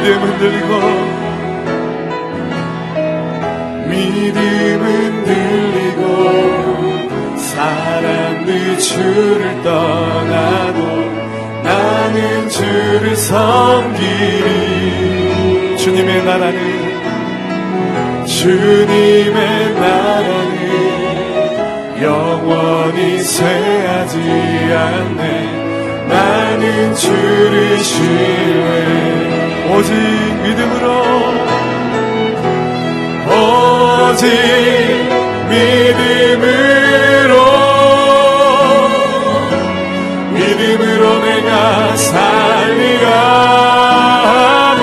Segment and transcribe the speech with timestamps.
[0.00, 0.72] 믿음 흔들리고
[3.88, 6.02] 믿음은 들리고
[7.36, 10.78] 사람들 주를 떠나도
[11.64, 14.68] 나는 주를 섬기리.
[15.78, 16.58] 주님의 나라는
[18.24, 20.58] 주님의 나라는
[22.02, 25.58] 영원히 쇠하지 않네.
[26.08, 29.27] 나는 주를 신뢰
[29.70, 30.86] 오직 믿음으로
[33.28, 34.26] 오직
[35.50, 37.34] 믿음으로
[40.32, 43.08] 믿음으로 내가 살리라
[44.72, 44.80] 아멘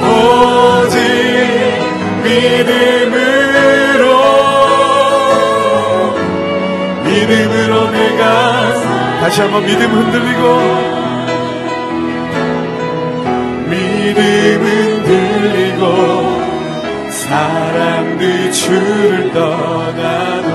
[0.00, 0.90] 오직
[2.24, 4.04] 믿음으로
[7.04, 11.01] 믿음으로 내가 다시 한번 믿음 흔들리고
[14.22, 15.84] 믿음은 들리고
[17.10, 20.48] 사람들 주를 떠나도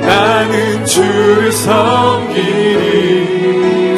[0.00, 2.42] 나는 주를 섬기리.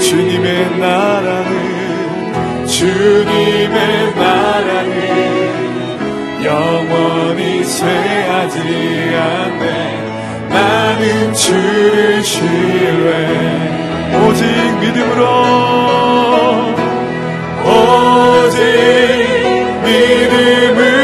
[0.01, 4.95] 주님의 나라는 주님의 나라는
[6.45, 8.59] 영원히 쇠하지
[9.17, 10.05] 않네.
[10.51, 13.73] 나는 주를 신뢰.
[14.17, 14.45] 오직
[14.81, 15.25] 믿음으로
[20.07, 21.04] 믿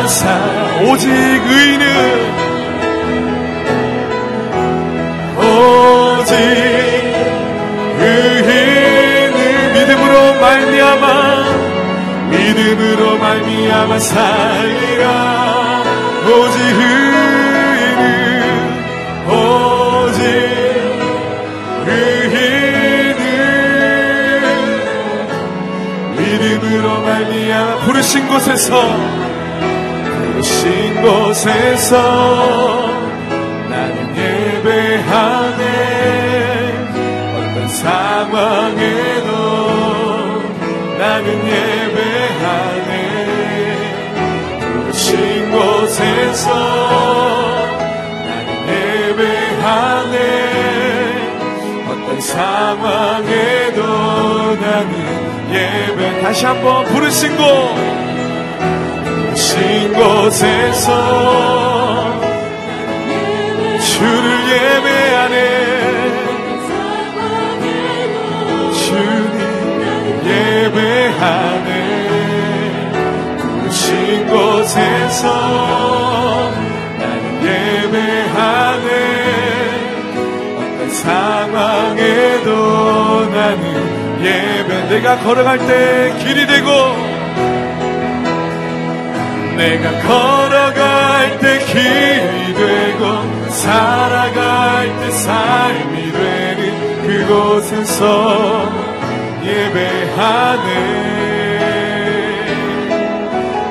[0.00, 0.24] 하사
[0.88, 1.84] 오직 의는
[5.36, 6.32] 오직
[7.98, 11.04] 의인은 믿음으로 말미암아
[12.30, 15.04] 믿음으로 말미암아 살리라.
[16.26, 18.00] 오직 의인은
[19.28, 20.22] 오직
[21.86, 23.20] 의인은
[26.16, 29.29] 믿음으로 말미암아 부르신 곳에서
[30.40, 32.88] 부르신 곳에서
[33.68, 35.64] 나는 예배하네.
[37.36, 39.30] 어떤 상황에도
[40.98, 42.94] 나는 예배하네.
[44.60, 46.48] 부르신 곳에서
[48.24, 48.48] 나는
[49.12, 50.16] 예배하네.
[51.86, 53.80] 어떤 상황에도
[54.56, 54.92] 나는
[55.52, 56.22] 예배.
[56.22, 57.99] 다시 한번 부르신 곳
[59.60, 60.88] 부르신 곳에서
[63.78, 65.36] 주를 예배하네.
[68.72, 69.36] 주님
[70.26, 71.68] 예배하네.
[73.38, 75.24] 부르신 곳에서
[76.98, 78.88] 나는 예배하네.
[80.56, 82.48] 어떤 상황에도
[83.26, 83.62] 나는
[84.24, 87.19] 예배 내가 걸어갈 때 길이 되고
[89.60, 96.62] 내가 걸어갈 때 길이 되고 살아갈 때 삶이 되는
[97.06, 98.72] 그곳에서
[99.44, 100.64] 예배하네.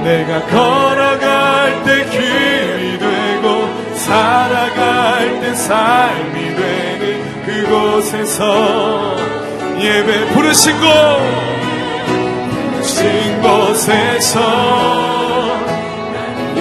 [0.04, 7.04] 내가 걸어갈 때 길이 되고 살아갈 때 삶이 되는
[7.48, 9.16] 그곳에서
[9.80, 10.86] 예배 부르신 곳
[13.00, 15.19] 부르신 곳에서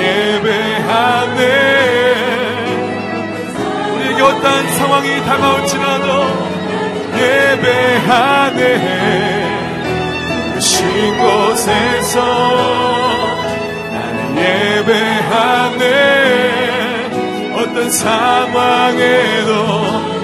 [0.09, 1.43] 예배하네.
[3.95, 6.07] 우리에게 어떠한 상황이 다가올지라도
[7.17, 8.63] 예배하네.
[10.49, 12.17] 부르신 곳에서
[13.93, 15.89] 나는 예배하네.
[17.55, 19.53] 어떤 상황에도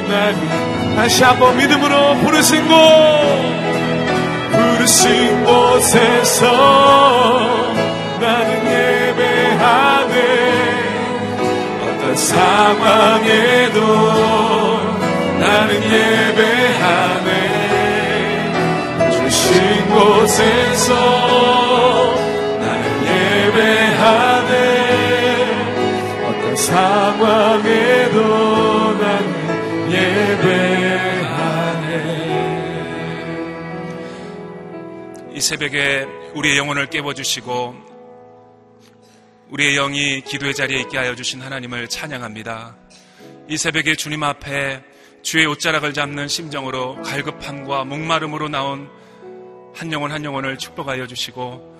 [0.08, 2.74] 나는 다시 한번 믿음으로 부르신 곳
[4.52, 6.46] 부르신 곳에서
[8.20, 8.63] 나는
[12.16, 13.80] 상황에도
[15.38, 17.30] 나는 예배하네
[19.10, 20.94] 주신 곳에서
[22.60, 24.52] 나는 예배하네
[26.28, 28.18] 어떤 상황에도
[28.94, 31.04] 나는 예배하네
[35.34, 37.93] 이 새벽에 우리의 영혼을 깨워주시고
[39.50, 42.76] 우리의 영이 기도의 자리에 있게 하여 주신 하나님을 찬양합니다.
[43.48, 44.82] 이 새벽에 주님 앞에
[45.22, 48.88] 주의 옷자락을 잡는 심정으로 갈급함과 목마름으로 나온
[49.74, 51.74] 한 영혼 한 영혼을 축복하여 주시고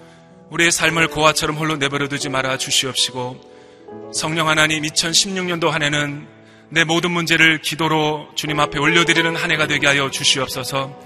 [0.51, 6.27] 우리의 삶을 고아처럼 홀로 내버려 두지 말아 주시옵시고 성령 하나님 2016년도 한 해는
[6.71, 10.99] 내 모든 문제를 기도로 주님 앞에 올려드리는 한 해가 되게 하여 주시옵소서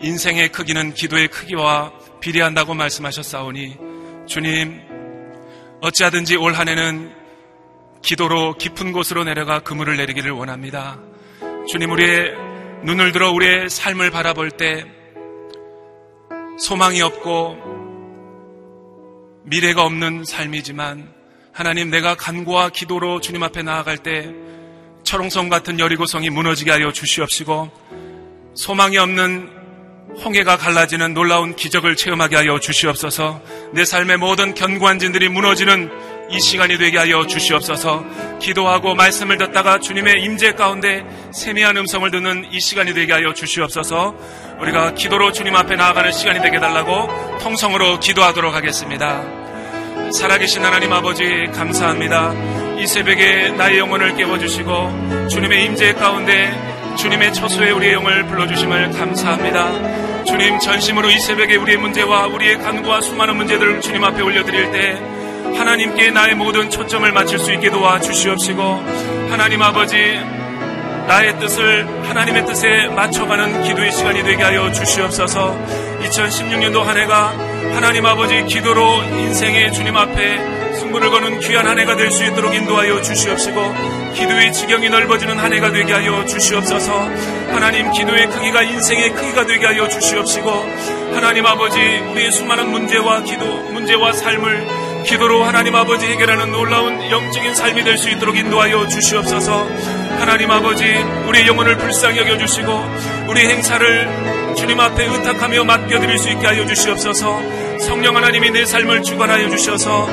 [0.00, 3.76] 인생의 크기는 기도의 크기와 비례한다고 말씀하셨사오니
[4.26, 4.91] 주님
[5.82, 7.12] 어찌하든지 올 한 해는
[8.02, 11.00] 기도로 깊은 곳으로 내려가 그물을 내리기를 원합니다.
[11.68, 12.34] 주님 우리의
[12.84, 14.84] 눈을 들어 우리의 삶을 바라볼 때
[16.58, 17.56] 소망이 없고
[19.44, 21.12] 미래가 없는 삶이지만
[21.52, 24.32] 하나님 내가 간구와 기도로 주님 앞에 나아갈 때
[25.02, 29.61] 철옹성 같은 여리고성이 무너지게 하여 주시옵시고 소망이 없는
[30.24, 33.40] 홍해가 갈라지는 놀라운 기적을 체험하게 하여 주시옵소서.
[33.72, 35.90] 내 삶의 모든 견고한 진들이 무너지는
[36.30, 38.04] 이 시간이 되게 하여 주시옵소서.
[38.40, 44.14] 기도하고 말씀을 듣다가 주님의 임재 가운데 세미한 음성을 듣는 이 시간이 되게 하여 주시옵소서.
[44.60, 49.22] 우리가 기도로 주님 앞에 나아가는 시간이 되게 달라고 통성으로 기도하도록 하겠습니다.
[50.12, 52.32] 살아계신 하나님 아버지 감사합니다.
[52.78, 60.24] 이 새벽에 나의 영혼을 깨워주시고 주님의 임재 가운데 주님의 처소에 우리의 영을 불러주심을 감사합니다.
[60.24, 65.00] 주님 전심으로 이 새벽에 우리의 문제와 우리의 간구와 수많은 문제들을 주님 앞에 올려드릴 때
[65.58, 68.62] 하나님께 나의 모든 초점을 맞출 수 있게 도와 주시옵시고
[69.30, 69.96] 하나님 아버지
[71.06, 75.58] 나의 뜻을 하나님의 뜻에 맞춰가는 기도의 시간이 되게 하여 주시옵소서
[76.02, 77.28] 2016년도 한 해가
[77.74, 83.00] 하나님 아버지 기도로 인생의 주님 앞에 승부를 거는 귀한 한 해가 될 수 있도록 인도하여
[83.02, 86.92] 주시옵시고 기도의 지경이 넓어지는 한 해가 되게 하여 주시옵소서.
[87.52, 90.50] 하나님 기도의 크기가 인생의 크기가 되게 하여 주시옵시고
[91.14, 94.66] 하나님 아버지 우리의 수많은 문제와 기도 문제와 삶을
[95.06, 99.68] 기도로 하나님 아버지 해결하는 놀라운 영적인 삶이 될 수 있도록 인도하여 주시옵소서.
[100.18, 100.84] 하나님 아버지
[101.26, 102.70] 우리의 영혼을 불쌍히 여겨주시고
[103.28, 107.42] 우리 행사를 주님 앞에 의탁하며 맡겨드릴 수 있게 하여 주시옵소서.
[107.80, 110.08] 성령 하나님이 내 삶을 주관하여 주셔서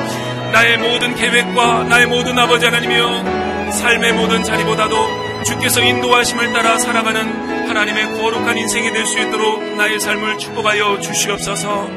[0.52, 8.18] 나의 모든 계획과 나의 모든 아버지 하나님이여 삶의 모든 자리보다도 주께서 인도하심을 따라 살아가는 하나님의
[8.18, 11.88] 거룩한 인생이 될 수 있도록 나의 삶을 축복하여 주시옵소서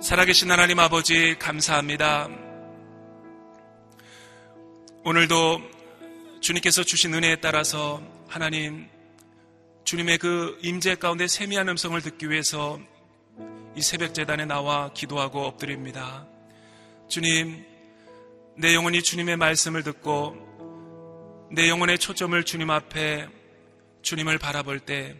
[0.00, 2.28] 살아계신 하나님 아버지 감사합니다.
[5.04, 5.60] 오늘도
[6.40, 8.88] 주님께서 주신 은혜에 따라서 하나님
[9.84, 12.78] 주님의 그 임재 가운데 세미한 음성을 듣기 위해서
[13.80, 16.26] 이 새벽 재단에 나와 기도하고 엎드립니다.
[17.08, 17.64] 주님,
[18.58, 23.26] 내 영혼이 주님의 말씀을 듣고 내 영혼의 초점을 주님 앞에
[24.02, 25.16] 주님을 바라볼 때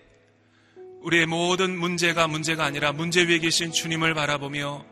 [1.00, 4.84] 우리의 모든 문제가 문제가 아니라 문제 위에 계신 주님을 바라보며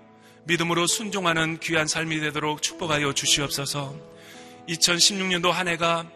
[0.44, 3.94] 믿음으로 순종하는 귀한 삶이 되도록 축복하여 주시옵소서.
[4.66, 6.10] 2016년도 한 해가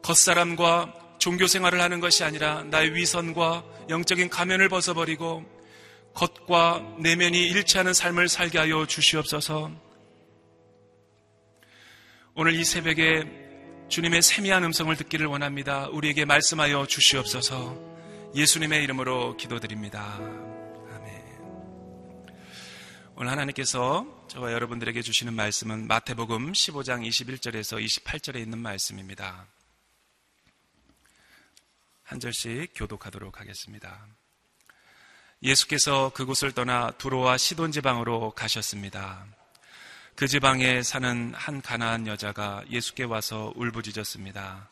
[0.00, 5.55] 겉사람과 종교 생활을 하는 것이 아니라 나의 위선과 영적인 가면을 벗어버리고
[6.16, 9.70] 겉과 내면이 일치하는 삶을 살게 하여 주시옵소서.
[12.34, 13.24] 오늘 이 새벽에
[13.90, 15.88] 주님의 세미한 음성을 듣기를 원합니다.
[15.88, 17.78] 우리에게 말씀하여 주시옵소서.
[18.34, 20.14] 예수님의 이름으로 기도드립니다.
[20.14, 21.22] 아멘.
[23.16, 29.46] 오늘 하나님께서 저와 여러분들에게 주시는 말씀은 마태복음 15장 21절에서 28절에 있는 말씀입니다.
[32.02, 34.06] 한 절씩 교독하도록 하겠습니다.
[35.42, 39.26] 예수께서 그곳을 떠나 두로와 시돈 지방으로 가셨습니다.
[40.14, 44.70] 그 지방에 사는 한 가나안 여자가 예수께 와서 울부짖었습니다.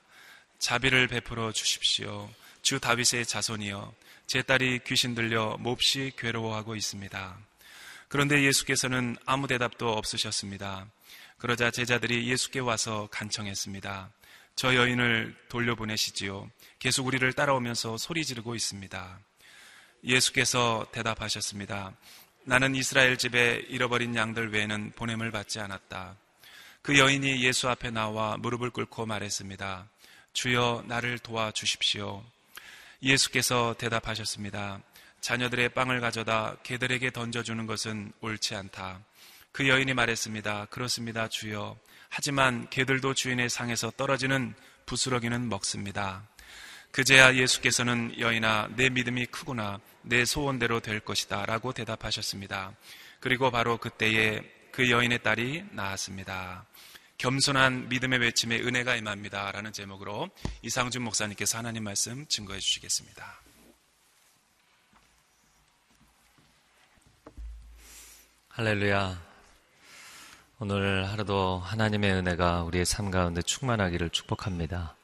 [0.58, 2.30] 자비를 베풀어 주십시오.
[2.62, 3.92] 주 다윗의 자손이여
[4.26, 7.36] 제 딸이 귀신 들려 몹시 괴로워하고 있습니다.
[8.08, 10.86] 그런데 예수께서는 아무 대답도 없으셨습니다.
[11.36, 14.08] 그러자 제자들이 예수께 와서 간청했습니다.
[14.56, 16.48] 저 여인을 돌려보내시지요.
[16.78, 19.18] 계속 우리를 따라오면서 소리 지르고 있습니다.
[20.04, 21.92] 예수께서 대답하셨습니다.
[22.44, 26.16] 나는 이스라엘 집에 잃어버린 양들 외에는 보냄을 받지 않았다.
[26.82, 29.88] 그 여인이 예수 앞에 나와 무릎을 꿇고 말했습니다.
[30.34, 32.22] 주여 나를 도와주십시오.
[33.02, 34.80] 예수께서 대답하셨습니다.
[35.22, 39.00] 자녀들의 빵을 가져다 개들에게 던져주는 것은 옳지 않다.
[39.52, 40.66] 그 여인이 말했습니다.
[40.66, 41.78] 그렇습니다, 주여.
[42.10, 46.28] 하지만 개들도 주인의 상에서 떨어지는 부스러기는 먹습니다.
[46.90, 49.80] 그제야 예수께서는 여인아, 내 믿음이 크구나.
[50.04, 51.46] 내 소원대로 될 것이다.
[51.46, 52.72] 라고 대답하셨습니다.
[53.20, 56.66] 그리고 바로 그때에 그 여인의 딸이 나았습니다.
[57.18, 59.50] 겸손한 믿음의 외침에 은혜가 임합니다.
[59.52, 60.28] 라는 제목으로
[60.62, 63.40] 이상준 목사님께서 하나님 말씀 증거해 주시겠습니다.
[68.50, 69.34] 할렐루야.
[70.58, 74.94] 오늘 하루도 하나님의 은혜가 우리의 삶 가운데 충만하기를 축복합니다.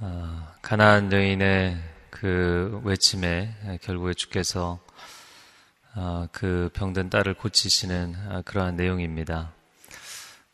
[0.00, 4.78] 어, 가나안 여인의 그 외침에 결국에 주께서
[5.94, 9.52] 어, 그 병든 딸을 고치시는 어, 그러한 내용입니다.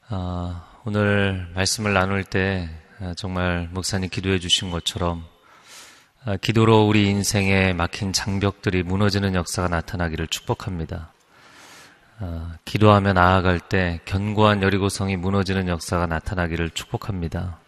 [0.08, 2.70] 아, 오늘 말씀을 나눌 때
[3.00, 5.26] 아, 정말 목사님 기도해 주신 것처럼
[6.24, 11.12] 아, 기도로 우리 인생에 막힌 장벽들이 무너지는 역사가 나타나기를 축복합니다.
[12.64, 17.58] 기도하며 나아갈 때 견고한 여리고성이 무너지는 역사가 나타나기를 축복합니다.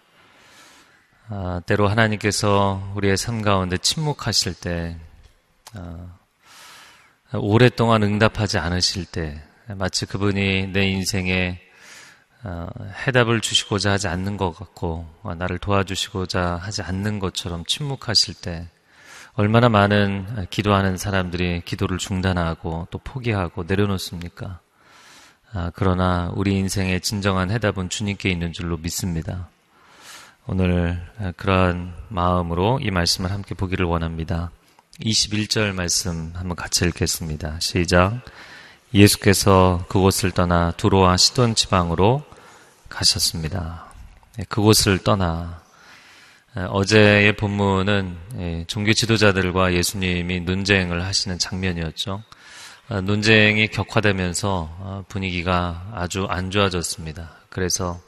[1.67, 4.97] 때로 하나님께서 우리의 삶 가운데 침묵하실 때,
[7.35, 9.43] 오랫동안 응답하지 않으실 때,
[9.77, 11.61] 마치 그분이 내 인생에
[12.45, 12.69] 어,
[13.07, 18.69] 해답을 주시고자 하지 않는 것 같고 어, 나를 도와주시고자 하지 않는 것처럼 침묵하실 때
[19.35, 24.61] 얼마나 많은 기도하는 사람들이 기도를 중단하고 또 포기하고 내려놓습니까?
[25.53, 29.49] 아, 그러나 우리 인생의 진정한 해답은 주님께 있는 줄로 믿습니다.
[30.51, 30.99] 오늘
[31.37, 34.51] 그러한 마음으로 이 말씀을 함께 보기를 원합니다.
[34.99, 37.61] 21절 말씀 한번 같이 읽겠습니다.
[37.61, 38.23] 시작.
[38.95, 42.25] 예수께서 그곳을 떠나 두로와 시돈 지방으로
[42.89, 43.93] 가셨습니다.
[44.39, 45.61] 네, 그곳을 떠나
[46.55, 52.23] 어제의 본문은 예, 종교 지도자들과 예수님이 논쟁을 하시는 장면이었죠.
[52.89, 57.33] 아, 논쟁이 격화되면서 아, 분위기가 아주 안 좋아졌습니다.
[57.51, 58.01] 그래서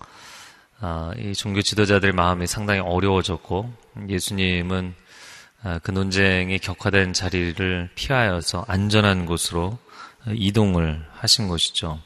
[0.80, 3.70] 아, 이 종교 지도자들 마음이 상당히 어려워졌고
[4.08, 4.94] 예수님은
[5.82, 9.78] 그 논쟁이 격화된 자리를 피하여서 안전한 곳으로
[10.26, 12.00] 이동을 하신 것이죠.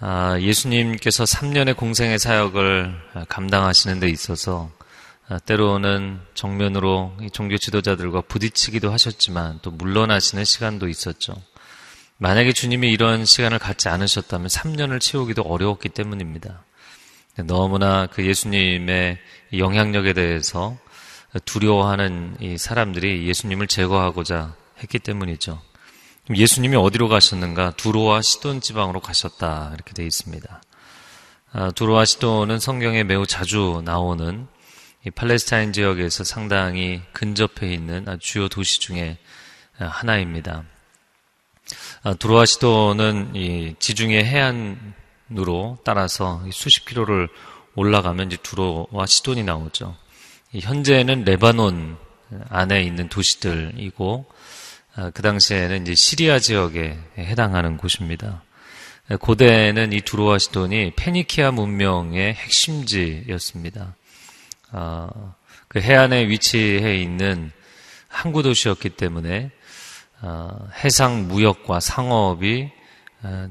[0.00, 4.70] 아, 예수님께서 3년의 공생의 사역을 감당하시는 데 있어서
[5.28, 11.34] 아, 때로는 정면으로 종교 지도자들과 부딪히기도 하셨지만 또 물러나시는 시간도 있었죠.
[12.18, 16.64] 만약에 주님이 이런 시간을 갖지 않으셨다면 3년을 채우기도 어려웠기 때문입니다.
[17.44, 19.18] 너무나 그 예수님의
[19.52, 20.76] 영향력에 대해서
[21.44, 25.60] 두려워하는 이 사람들이 예수님을 제거하고자 했기 때문이죠.
[26.34, 27.72] 예수님이 어디로 가셨는가?
[27.76, 29.70] 두로와 시돈 지방으로 가셨다.
[29.74, 30.62] 이렇게 되어 있습니다.
[31.52, 34.46] 아, 두로와 시돈은 성경에 매우 자주 나오는
[35.14, 39.18] 팔레스타인 지역에서 상당히 근접해 있는 주요 도시 중에
[39.78, 40.64] 하나입니다.
[42.02, 42.44] 아, 두로와
[43.36, 44.94] 이 지중해 해안
[45.32, 47.28] 으로 따라서 수십 킬로를
[47.74, 49.96] 올라가면 이제 두로와 시돈이 나오죠.
[50.54, 51.96] 현재는 레바논
[52.48, 54.26] 안에 있는 도시들이고
[54.94, 58.42] 아, 그 당시에는 이제 시리아 지역에 해당하는 곳입니다.
[59.20, 63.94] 고대에는 이 두로와 시돈이 페니키아 문명의 핵심지였습니다.
[64.72, 65.34] 어,
[65.68, 67.52] 그 해안에 위치해 있는
[68.08, 69.50] 항구 도시였기 때문에
[70.22, 72.75] 어, 해상 무역과 상업이 어,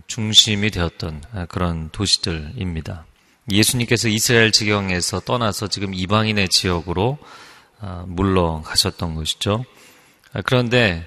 [0.08, 3.06] 중심이 되었던 어, 그런 도시들입니다.
[3.52, 7.20] 예수님께서 이스라엘 지경에서 떠나서 지금 이방인의 지역으로
[8.08, 9.64] 물러가셨던 것이죠.
[10.46, 11.06] 그런데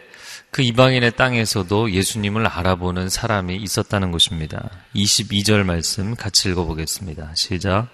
[0.51, 4.71] 그 이방인의 땅에서도 예수님을 알아보는 사람이 있었다는 것입니다.
[4.95, 7.33] 22절 말씀 같이 읽어보겠습니다.
[7.35, 7.89] 시작.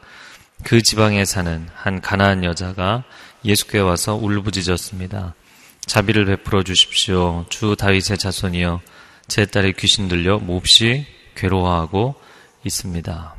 [0.63, 3.05] 그 지방에 사는 한 가나안 여자가
[3.45, 5.35] 예수께 와서 울부짖었습니다.
[5.87, 7.45] 자비를 베풀어 주십시오.
[7.49, 8.81] 주 다윗의 자손이여
[9.29, 12.15] 제 딸의 귀신 들려 몹시 괴로워하고
[12.65, 13.35] 있습니다.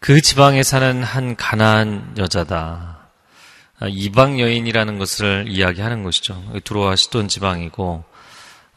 [0.00, 3.08] 그 지방에 사는 한 가나안 여자다.
[3.88, 6.42] 이방 여인이라는 것을 이야기하는 것이죠.
[6.96, 8.04] 시돈 지방이고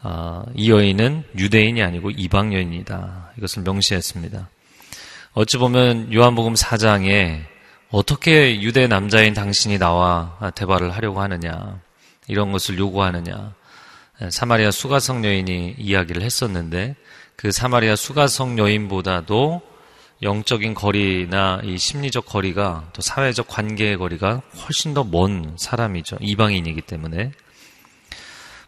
[0.01, 3.33] 아, 이 여인은 유대인이 아니고 이방 여인이다.
[3.37, 4.49] 이것을 명시했습니다.
[5.33, 7.43] 어찌 보면 요한복음 4장에
[7.89, 11.79] 어떻게 유대 남자인 당신이 나와 대화를 하려고 하느냐.
[12.27, 13.53] 이런 것을 요구하느냐.
[14.29, 16.95] 사마리아 수가성 여인이 이야기를 했었는데
[17.35, 19.61] 그 사마리아 수가성 여인보다도
[20.23, 26.17] 영적인 거리나 이 심리적 거리가 또 사회적 관계의 거리가 훨씬 더 먼 사람이죠.
[26.19, 27.31] 이방인이기 때문에.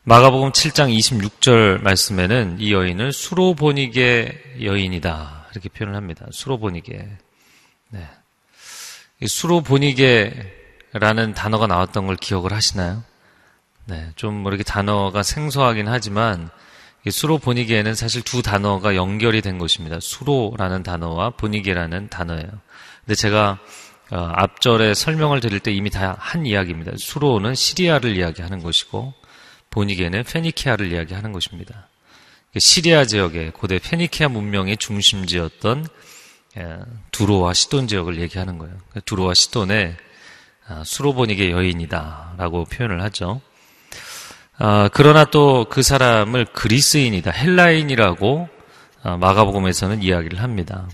[0.03, 5.47] 마가복음 7장 26절 말씀에는 이 여인을 수로보니게 여인이다.
[5.51, 6.27] 이렇게 표현을 합니다.
[6.31, 7.07] 수로보니게.
[7.89, 8.07] 네.
[9.25, 10.43] 수로보니게라는
[11.35, 13.03] 단어가 나왔던 걸 기억을 하시나요?
[13.89, 16.49] 네, 좀 이렇게 단어가 생소하긴 하지만
[17.09, 19.97] 수로 보니기에는 사실 두 단어가 연결이 된 것입니다.
[19.99, 22.47] 수로라는 단어와 보니게라는 단어예요.
[23.05, 23.57] 근데 제가
[24.11, 26.93] 어, 앞절에 설명을 드릴 때 이미 다 한 이야기입니다.
[26.97, 29.13] 수로는 시리아를 이야기하는 것이고
[29.69, 31.87] 보니게는 페니키아를 이야기하는 것입니다.
[32.57, 35.87] 시리아 지역의 고대 페니키아 문명의 중심지였던
[36.57, 36.77] 예,
[37.11, 38.75] 두로와 시돈 지역을 얘기하는 거예요.
[39.05, 39.95] 두로와 시돈의
[40.67, 43.41] 아, 수로보니게 여인이다라고 표현을 하죠.
[44.61, 48.49] 아, 그러나 또 그 사람을 그리스인이다, 헬라인이라고
[49.03, 50.89] 아, 마가복음에서는 이야기를 합니다.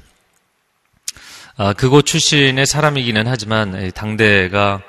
[1.58, 4.82] 아, 그곳 출신의 사람이기는 하지만 당대가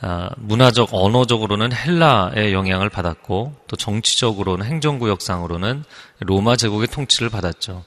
[0.00, 5.84] 아, 문화적, 언어적으로는 헬라의 영향을 받았고 또 정치적으로는 행정구역상으로는
[6.20, 7.84] 로마 제국의 통치를 받았죠.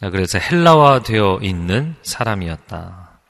[0.00, 3.20] 아, 그래서 헬라화 되어 있는 사람이었다.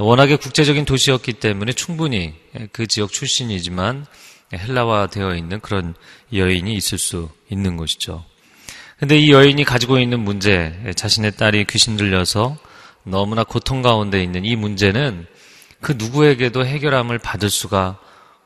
[0.00, 2.34] 워낙에 국제적인 도시였기 때문에 충분히
[2.72, 4.04] 그 지역 출신이지만
[4.52, 5.94] 헬라화 되어 있는 그런
[6.32, 8.24] 여인이 있을 수 있는 것이죠.
[8.98, 12.56] 근데 이 여인이 가지고 있는 문제, 자신의 딸이 귀신 들려서
[13.04, 15.26] 너무나 고통 가운데 있는 이 문제는
[15.80, 17.98] 그 누구에게도 해결함을 받을 수가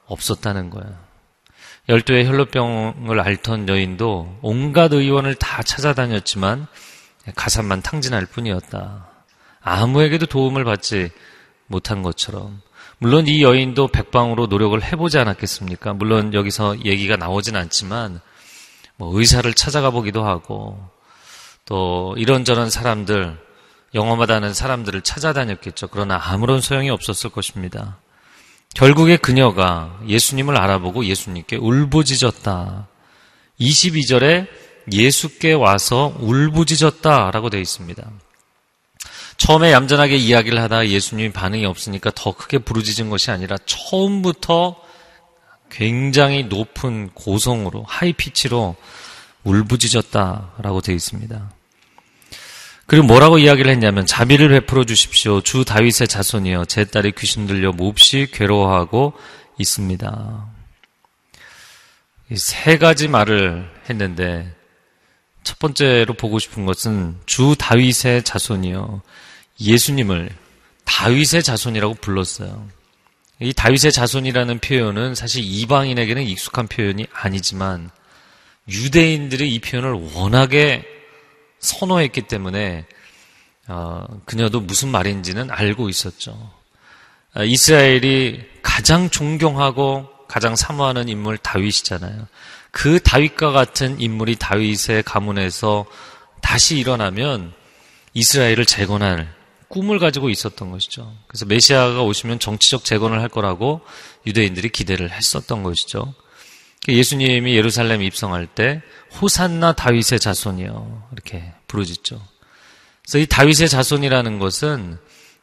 [0.07, 0.95] 없었다는 거예요.
[1.88, 6.67] 열두의 혈로병을 앓던 여인도 온갖 의원을 다 찾아다녔지만
[7.35, 9.09] 가산만 탕진할 뿐이었다.
[9.61, 11.11] 아무에게도 도움을 받지
[11.67, 12.61] 못한 것처럼
[13.03, 15.93] 물론 이 여인도 백방으로 노력을 해보지 않았겠습니까?
[15.95, 18.21] 물론 여기서 얘기가 나오진 않지만
[18.97, 20.79] 뭐 의사를 찾아가 보기도 하고
[21.65, 23.37] 또 이런저런 사람들
[23.93, 25.88] 영험하다는 사람들을 찾아다녔겠죠.
[25.88, 27.99] 그러나 아무런 소용이 없었을 것입니다.
[28.77, 32.87] 결국에 그녀가 예수님을 알아보고 예수님께 울부짖었다.
[33.59, 34.47] 22절에
[34.93, 38.09] 예수께 와서 울부짖었다라고 되어 있습니다.
[39.42, 44.76] 처음에 얌전하게 이야기를 하다 예수님이 반응이 없으니까 더 크게 부르짖은 것이 아니라 처음부터
[45.68, 48.76] 굉장히 높은 고성으로 하이피치로
[49.42, 51.50] 울부짖었다라고 되어 있습니다.
[52.87, 55.40] 그리고 뭐라고 이야기를 했냐면 자비를 베풀어 주십시오.
[55.40, 59.14] 주 다윗의 자손이여 제 딸이 귀신 들려 몹시 괴로워하고
[59.59, 60.46] 있습니다.
[62.37, 64.55] 세 가지 말을 했는데
[65.42, 69.02] 첫 번째로 보고 싶은 것은 주 다윗의 자손이여
[69.62, 70.31] 예수님을
[70.85, 72.68] 다윗의 자손이라고 불렀어요.
[73.40, 77.90] 이 다윗의 자손이라는 표현은 사실 이방인에게는 익숙한 표현이 아니지만
[78.68, 80.85] 유대인들이 이 표현을 워낙에
[81.59, 82.87] 선호했기 때문에
[83.68, 86.53] 어, 그녀도 무슨 말인지는 알고 있었죠.
[87.35, 92.27] 어, 이스라엘이 가장 존경하고 가장 사모하는 인물 다윗이잖아요.
[92.70, 95.87] 그 다윗과 같은 인물이 다윗의 가문에서
[96.40, 97.53] 다시 일어나면
[98.14, 99.41] 이스라엘을 재건할
[99.72, 101.11] 꿈을 가지고 있었던 것이죠.
[101.26, 103.80] 그래서 메시아가 오시면 정치적 재건을 할 거라고
[104.26, 106.14] 유대인들이 기대를 했었던 것이죠.
[106.88, 108.82] 예수님이 예루살렘 입성할 때
[109.20, 112.20] 호산나 다윗의 자손이요 이렇게 부르짖죠.
[113.02, 114.98] 그래서 이 다윗의 자손이라는 것은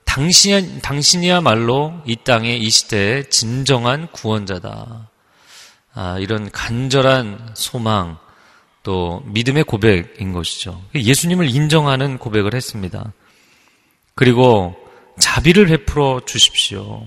[0.05, 5.09] 당신 당신이야말로 이 땅의 이 시대의 진정한 구원자다.
[5.95, 8.19] 아, 이런 간절한 소망
[8.83, 10.83] 또 믿음의 고백인 것이죠.
[10.93, 13.11] 예수님을 인정하는 고백을 했습니다.
[14.19, 14.75] 그리고
[15.17, 17.05] 자비를 베풀어 주십시오.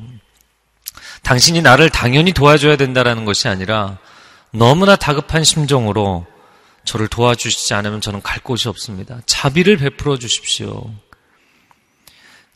[1.23, 3.99] 당신이 나를 당연히 도와줘야 된다라는 것이 아니라
[4.51, 6.25] 너무나 다급한 심정으로
[6.85, 9.21] 저를 도와주시지 않으면 저는 갈 곳이 없습니다.
[9.27, 10.91] 자비를 베풀어 주십시오.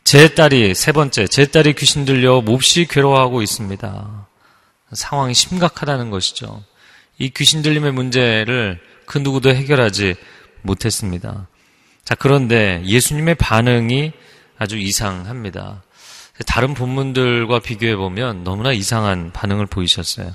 [0.03, 4.27] 제 딸이 세 번째, 제 딸이 귀신 들려 몹시 괴로워하고 있습니다.
[4.93, 6.63] 상황이 심각하다는 것이죠.
[7.19, 10.15] 이 귀신 들림의 문제를 그 누구도 해결하지
[10.63, 11.47] 못했습니다.
[12.03, 14.13] 자, 그런데 예수님의 반응이
[14.57, 15.83] 아주 이상합니다.
[16.45, 20.33] 다른 본문들과 비교해 보면 너무나 이상한 반응을 보이셨어요.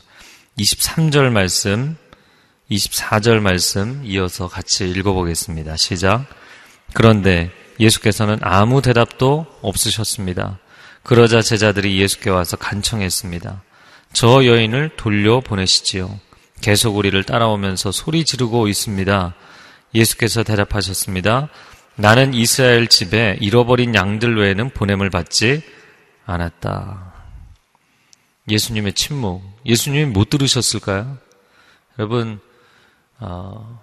[0.59, 1.97] 23절 말씀,
[2.71, 5.77] 24절 말씀 이어서 같이 읽어보겠습니다.
[5.77, 6.27] 시작.
[6.93, 10.59] 그런데 예수께서는 아무 대답도 없으셨습니다.
[11.03, 13.63] 그러자 제자들이 예수께 와서 간청했습니다.
[14.13, 16.21] 저 여인을 돌려 보내시지요.
[16.61, 19.35] 계속 우리를 따라오면서 소리 지르고 있습니다.
[19.95, 21.49] 예수께서 대답하셨습니다.
[21.97, 25.63] 나는 이스라엘 집에 잃어버린 양들 외에는 보냄을 받지
[26.25, 27.13] 않았다.
[28.49, 29.43] 예수님의 침묵.
[29.67, 31.19] 예수님이 못 들으셨을까요?
[31.99, 32.41] 여러분,
[33.21, 33.81] 어,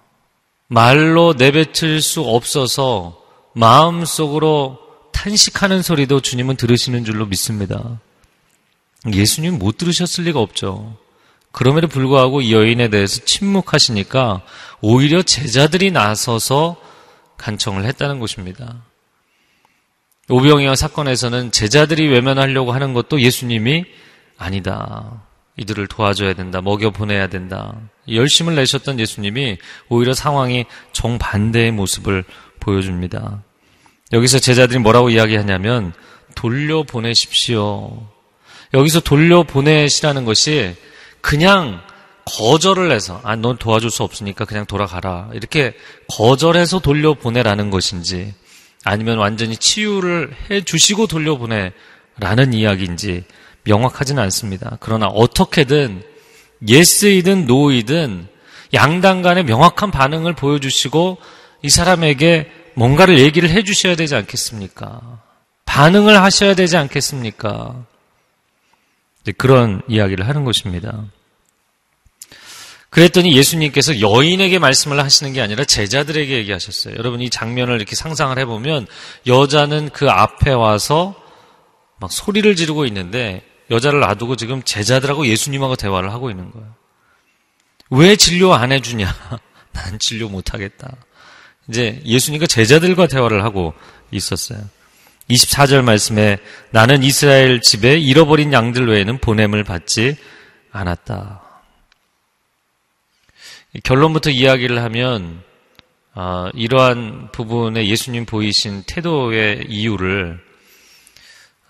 [0.66, 3.20] 말로 내뱉을 수 없어서
[3.54, 4.78] 마음속으로
[5.12, 8.00] 탄식하는 소리도 주님은 들으시는 줄로 믿습니다.
[9.12, 10.96] 예수님 못 들으셨을 리가 없죠.
[11.52, 14.42] 그럼에도 불구하고 이 여인에 대해서 침묵하시니까
[14.80, 16.76] 오히려 제자들이 나서서
[17.40, 18.82] 간청을 했다는 것입니다.
[20.28, 23.84] 오병이어 사건에서는 제자들이 외면하려고 하는 것도 예수님이
[24.38, 25.24] 아니다.
[25.56, 26.60] 이들을 도와줘야 된다.
[26.60, 27.74] 먹여 보내야 된다.
[28.08, 32.24] 열심을 내셨던 예수님이 오히려 상황이 정반대의 모습을
[32.60, 33.42] 보여줍니다.
[34.12, 35.92] 여기서 제자들이 뭐라고 이야기하냐면
[36.34, 38.06] 돌려보내십시오.
[38.72, 40.76] 여기서 돌려보내시라는 것이
[41.20, 41.80] 그냥
[42.24, 45.28] 거절을 해서 아, 넌 도와줄 수 없으니까 그냥 돌아가라.
[45.32, 45.74] 이렇게
[46.08, 48.34] 거절해서 돌려보내라는 것인지
[48.84, 53.24] 아니면 완전히 치유를 해 주시고 돌려보내라는 이야기인지
[53.64, 54.76] 명확하지는 않습니다.
[54.80, 56.02] 그러나 어떻게든
[56.66, 58.28] 예스이든 노이든
[58.72, 61.18] 양당 간의 명확한 반응을 보여주시고
[61.62, 65.20] 이 사람에게 뭔가를 얘기를 해 주셔야 되지 않겠습니까?
[65.66, 67.84] 반응을 하셔야 되지 않겠습니까?
[69.36, 71.04] 그런 이야기를 하는 것입니다.
[72.90, 76.96] 그랬더니 예수님께서 여인에게 말씀을 하시는 게 아니라 제자들에게 얘기하셨어요.
[76.96, 78.88] 여러분 이 장면을 이렇게 상상을 해보면
[79.26, 81.14] 여자는 그 앞에 와서
[82.00, 86.74] 막 소리를 지르고 있는데 여자를 놔두고 지금 제자들하고 예수님하고 대화를 하고 있는 거예요.
[87.90, 89.06] 왜 진료 안 해주냐?
[89.72, 90.96] 난 진료 못하겠다.
[91.68, 93.72] 이제 예수님과 제자들과 대화를 하고
[94.10, 94.58] 있었어요.
[95.30, 96.38] 24절 말씀에
[96.70, 100.16] 나는 이스라엘 집에 잃어버린 양들 외에는 보냄을 받지
[100.72, 101.49] 않았다.
[103.84, 105.42] 결론부터 이야기를 하면
[106.14, 110.40] 어, 이러한 부분에 예수님 보이신 태도의 이유를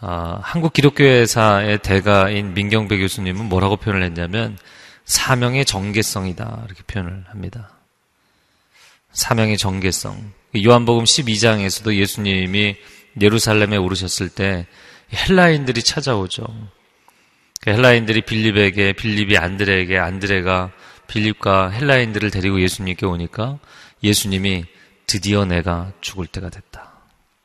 [0.00, 4.56] 어, 한국 기독교회사의 대가인 민경배 교수님은 뭐라고 표현을 했냐면
[5.04, 7.70] 사명의 정계성이다 이렇게 표현을 합니다.
[9.12, 10.32] 사명의 정계성.
[10.64, 12.76] 요한복음 12장에서도 예수님이
[13.20, 14.66] 예루살렘에 오르셨을 때
[15.12, 16.46] 헬라인들이 찾아오죠.
[17.60, 20.70] 그 헬라인들이 빌립에게, 빌립이 안드레에게, 안드레가
[21.10, 23.58] 빌립과 헬라인들을 데리고 예수님께 오니까
[24.02, 24.64] 예수님이
[25.06, 26.92] 드디어 내가 죽을 때가 됐다.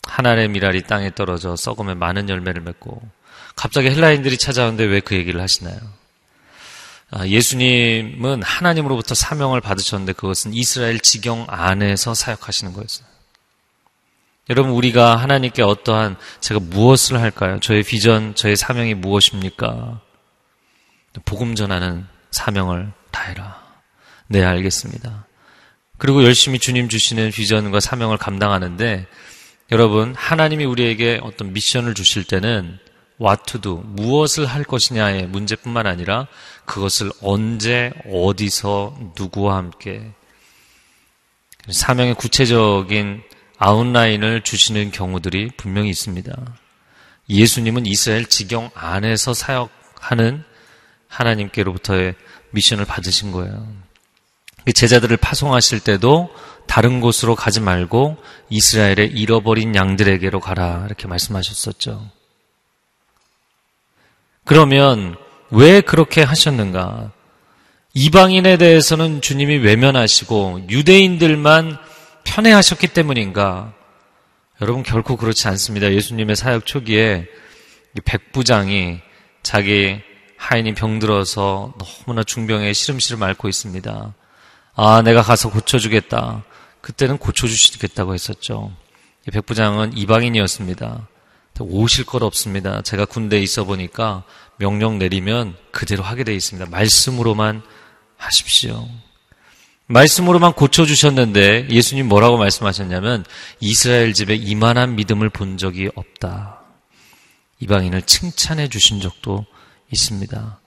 [0.08, 3.02] 하나의 미랄이 땅에 떨어져 썩으면 많은 열매를 맺고
[3.56, 5.78] 갑자기 헬라인들이 찾아오는데 왜 그 얘기를 하시나요?
[7.12, 13.08] 아, 예수님은 하나님으로부터 사명을 받으셨는데 그것은 이스라엘 지경 안에서 사역하시는 거였어요.
[14.52, 17.60] 여러분 우리가 하나님께 어떠한 제가 무엇을 할까요?
[17.62, 20.02] 저의 비전, 저의 사명이 무엇입니까?
[21.26, 23.64] 복음 전하는 사명을 다 해라.
[24.28, 25.26] 네, 알겠습니다.
[25.98, 29.08] 그리고 열심히 주님 주시는 비전과 사명을 감당하는데
[29.72, 32.78] 여러분 하나님이 우리에게 어떤 미션을 주실 때는
[33.62, 36.28] do 무엇을 할 것이냐의 문제뿐만 아니라
[36.66, 40.12] 그것을 언제 어디서 누구와 함께
[41.70, 43.24] 사명의 구체적인
[43.58, 46.36] 아웃라인을 주시는 경우들이 분명히 있습니다.
[47.30, 50.44] 예수님은 이스라엘 지경 안에서 사역하는
[51.08, 52.16] 하나님께로부터의
[52.52, 53.68] 미션을 받으신 거예요.
[54.74, 56.30] 제자들을 파송하실 때도
[56.68, 58.18] 다른 곳으로 가지 말고
[58.50, 62.10] 이스라엘의 잃어버린 양들에게로 가라 이렇게 말씀하셨었죠.
[64.44, 65.16] 그러면
[65.52, 67.12] 왜 그렇게 하셨는가?
[67.94, 71.78] 이방인에 대해서는 주님이 외면하시고 유대인들만
[72.24, 73.74] 편애하셨기 때문인가?
[74.62, 75.92] 여러분 결코 그렇지 않습니다.
[75.92, 77.28] 예수님의 사역 초기에
[78.04, 79.00] 백부장이
[79.44, 80.02] 자기
[80.48, 84.14] 하인이 병들어서 너무나 중병에 시름시름 앓고 있습니다.
[84.76, 86.44] 아, 내가 가서 고쳐주겠다.
[86.82, 88.72] 그때는 고쳐주시겠다고 했었죠.
[89.32, 91.08] 백부장은 이방인이었습니다.
[91.62, 92.84] 오실 것 없습니다.
[92.84, 94.24] 제가 군대에 있어 보니까
[94.58, 96.70] 명령 내리면 그대로 하게 돼 있습니다.
[96.70, 97.64] 말씀으로만
[98.18, 98.88] 하십시오.
[99.88, 103.26] 말씀으로만 고쳐주셨는데 예수님 뭐라고 말씀하셨냐면
[103.62, 106.62] 이스라엘 집에 이만한 믿음을 본 적이 없다.
[107.62, 109.48] 이방인을 칭찬해 주신 적도
[109.96, 110.60] 있습니다.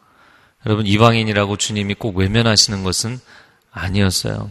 [0.66, 3.20] 여러분, 이방인이라고 주님이 꼭 외면하시는 것은
[3.70, 4.50] 아니었어요.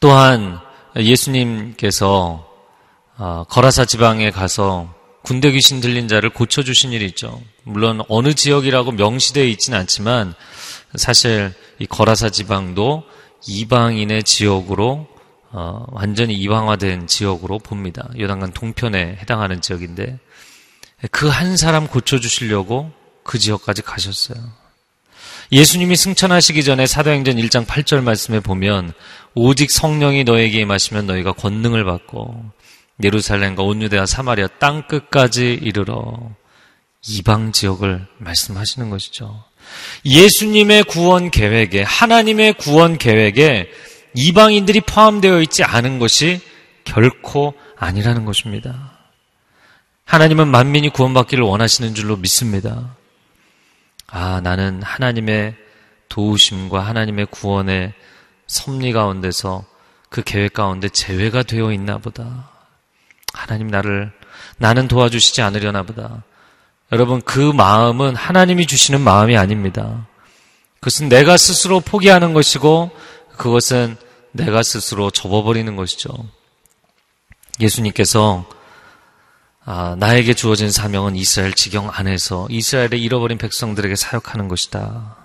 [0.00, 0.58] 또한
[0.96, 2.48] 예수님께서
[3.18, 7.40] 어, 거라사 지방에 가서 군대 귀신 들린 자를 고쳐주신 일이 있죠.
[7.64, 10.34] 물론 어느 지역이라고 명시되어 있지는 않지만
[10.96, 13.04] 사실 이 거라사 지방도
[13.46, 15.06] 이방인의 지역으로
[15.50, 18.08] 어, 완전히 이방화된 지역으로 봅니다.
[18.18, 20.18] 요단강 동편에 해당하는 지역인데
[21.10, 22.90] 그 한 사람 고쳐주시려고
[23.22, 24.38] 그 지역까지 가셨어요.
[25.52, 28.92] 예수님이 승천하시기 전에 사도행전 1장 8절 말씀에 보면
[29.34, 32.42] 오직 성령이 너에게 임하시면 너희가 권능을 받고
[33.02, 36.16] 예루살렘과 온 유대와 사마리아 땅 끝까지 이르러
[37.06, 39.44] 이방 지역을 말씀하시는 것이죠.
[40.04, 43.70] 예수님의 구원 계획에 하나님의 구원 계획에
[44.14, 46.40] 이방인들이 포함되어 있지 않은 것이
[46.84, 48.98] 결코 아니라는 것입니다.
[50.04, 52.96] 하나님은 만민이 구원받기를 원하시는 줄로 믿습니다.
[54.14, 55.56] 아, 나는 하나님의
[56.10, 57.94] 도우심과 하나님의 구원의
[58.46, 59.64] 섭리 가운데서
[60.10, 62.50] 그 계획 가운데 제외가 되어 있나 보다.
[63.32, 64.12] 하나님 나를,
[64.58, 66.24] 나는 도와주시지 않으려나 보다.
[66.92, 70.06] 여러분, 그 마음은 하나님이 주시는 마음이 아닙니다.
[70.80, 72.90] 그것은 내가 스스로 포기하는 것이고,
[73.38, 73.96] 그것은
[74.32, 76.12] 내가 스스로 접어버리는 것이죠.
[77.60, 78.46] 예수님께서
[79.64, 85.16] 아, 나에게 주어진 사명은 이스라엘 지경 안에서 이스라엘의 잃어버린 백성들에게 사역하는 것이다.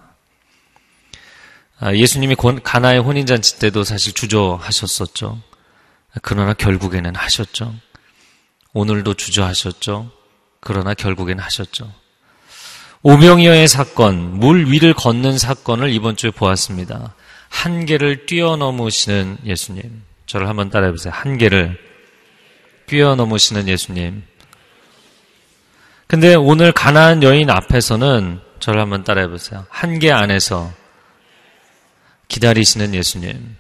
[1.80, 5.42] 아, 예수님이 가나의 혼인잔치 때도 사실 주저하셨었죠.
[6.22, 7.74] 그러나 결국에는 하셨죠.
[8.74, 10.12] 오늘도 주저하셨죠.
[10.60, 11.92] 그러나 결국에는 하셨죠.
[13.02, 17.16] 오병이어의 사건, 물 위를 걷는 사건을 이번 주에 보았습니다.
[17.50, 20.04] 한계를 뛰어넘으시는 예수님.
[20.26, 21.14] 저를 한번 따라해보세요.
[21.16, 21.87] 한계를
[22.88, 24.24] 뛰어넘으시는 예수님.
[26.08, 29.66] 근데 오늘 가나안 여인 앞에서는 저를 한번 따라해 보세요.
[29.70, 30.72] 한계 안에서
[32.30, 33.56] 기다리시는 예수님.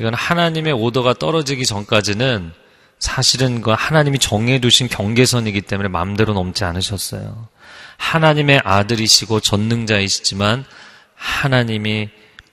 [0.00, 2.52] 이건 하나님의 오더가 떨어지기 전까지는
[2.98, 7.48] 사실은 그 하나님이 정해두신 경계선이기 때문에 마음대로 넘지 않으셨어요.
[7.96, 10.64] 하나님의 아들이시고 전능자이시지만
[11.14, 12.10] 하나님이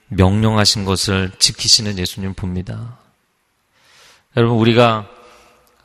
[0.09, 2.99] 명령하신 것을 지키시는 예수님 봅니다.
[4.35, 5.09] 여러분 우리가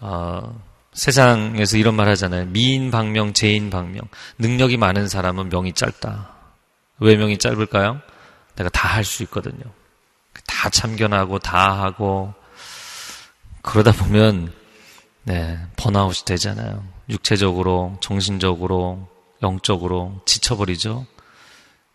[0.02, 0.60] 어,
[0.92, 2.46] 세상에서 이런 말 하잖아요.
[2.46, 4.02] 미인 방명, 제인 방명.
[4.38, 6.28] 능력이 많은 사람은 명이 짧다.
[6.98, 8.00] 왜 명이 짧을까요?
[8.56, 9.62] 내가 다 할 수 있거든요.
[10.46, 12.34] 다 참견하고 다 하고
[13.62, 14.52] 그러다 보면
[15.24, 16.84] 네, 번아웃이 되잖아요.
[17.08, 19.08] 육체적으로, 정신적으로,
[19.42, 21.06] 영적으로 지쳐버리죠.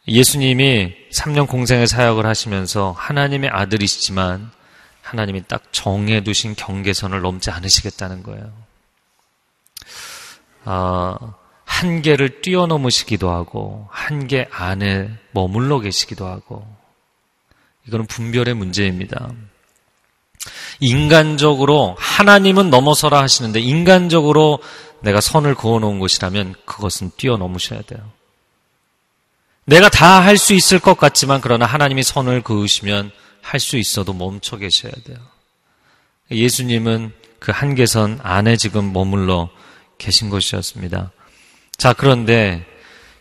[0.07, 4.51] 예수님이 3년 공생의 사역을 하시면서 하나님의 아들이시지만
[5.07, 8.51] 하나님이 딱 정해 두신 경계선을 넘지 않으시겠다는 거예요.
[10.65, 16.67] 어, 한계를 뛰어넘으시기도 하고 한계 안에 머물러 계시기도 하고
[17.87, 19.31] 이거는 분별의 문제입니다.
[20.81, 24.59] 인간적으로 하나님은 넘어서라 하시는데 인간적으로
[24.99, 28.01] 내가 선을 그어 놓은 것이라면 그것은 뛰어넘으셔야 돼요.
[29.63, 33.11] 내가 다 할 수 있을 것 같지만 그러나 하나님이 선을 그으시면
[33.47, 35.17] 할 수 있어도 멈춰 계셔야 돼요.
[36.29, 39.49] 예수님은 그 한계선 안에 지금 머물러
[39.97, 41.11] 계신 것이었습니다.
[41.77, 42.65] 자, 그런데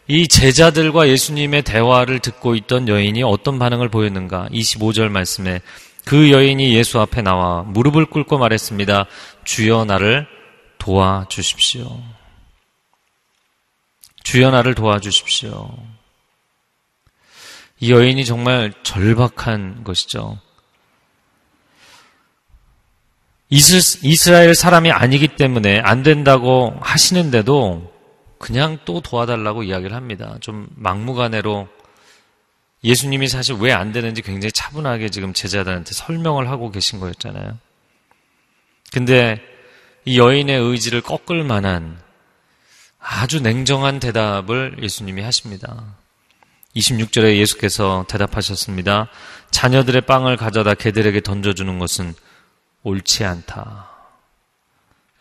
[0.08, 4.48] 이 제자들과 예수님의 대화를 듣고 있던 여인이 어떤 반응을 보였는가?
[4.50, 5.60] 25절 말씀에
[6.04, 9.06] 그 여인이 예수 앞에 나와 무릎을 꿇고 말했습니다.
[9.44, 10.26] 주여 나를
[10.78, 12.02] 도와주십시오.
[14.24, 15.95] 주여 나를 도와주십시오.
[17.78, 20.38] 이 여인이 정말 절박한 것이죠.
[23.48, 27.92] 이스라엘 사람이 아니기 때문에 안 된다고 하시는데도
[28.38, 30.36] 그냥 또 도와달라고 이야기를 합니다.
[30.40, 31.68] 좀 막무가내로
[32.82, 37.58] 예수님이 사실 왜 안 되는지 굉장히 차분하게 지금 제자들한테 설명을 하고 계신 거였잖아요.
[38.92, 39.40] 근데
[40.04, 42.00] 이 여인의 의지를 꺾을 만한
[42.98, 45.96] 아주 냉정한 대답을 예수님이 하십니다.
[46.76, 49.08] 26절에 예수께서 대답하셨습니다.
[49.50, 52.14] 자녀들의 빵을 가져다 개들에게 던져주는 것은
[52.82, 53.90] 옳지 않다.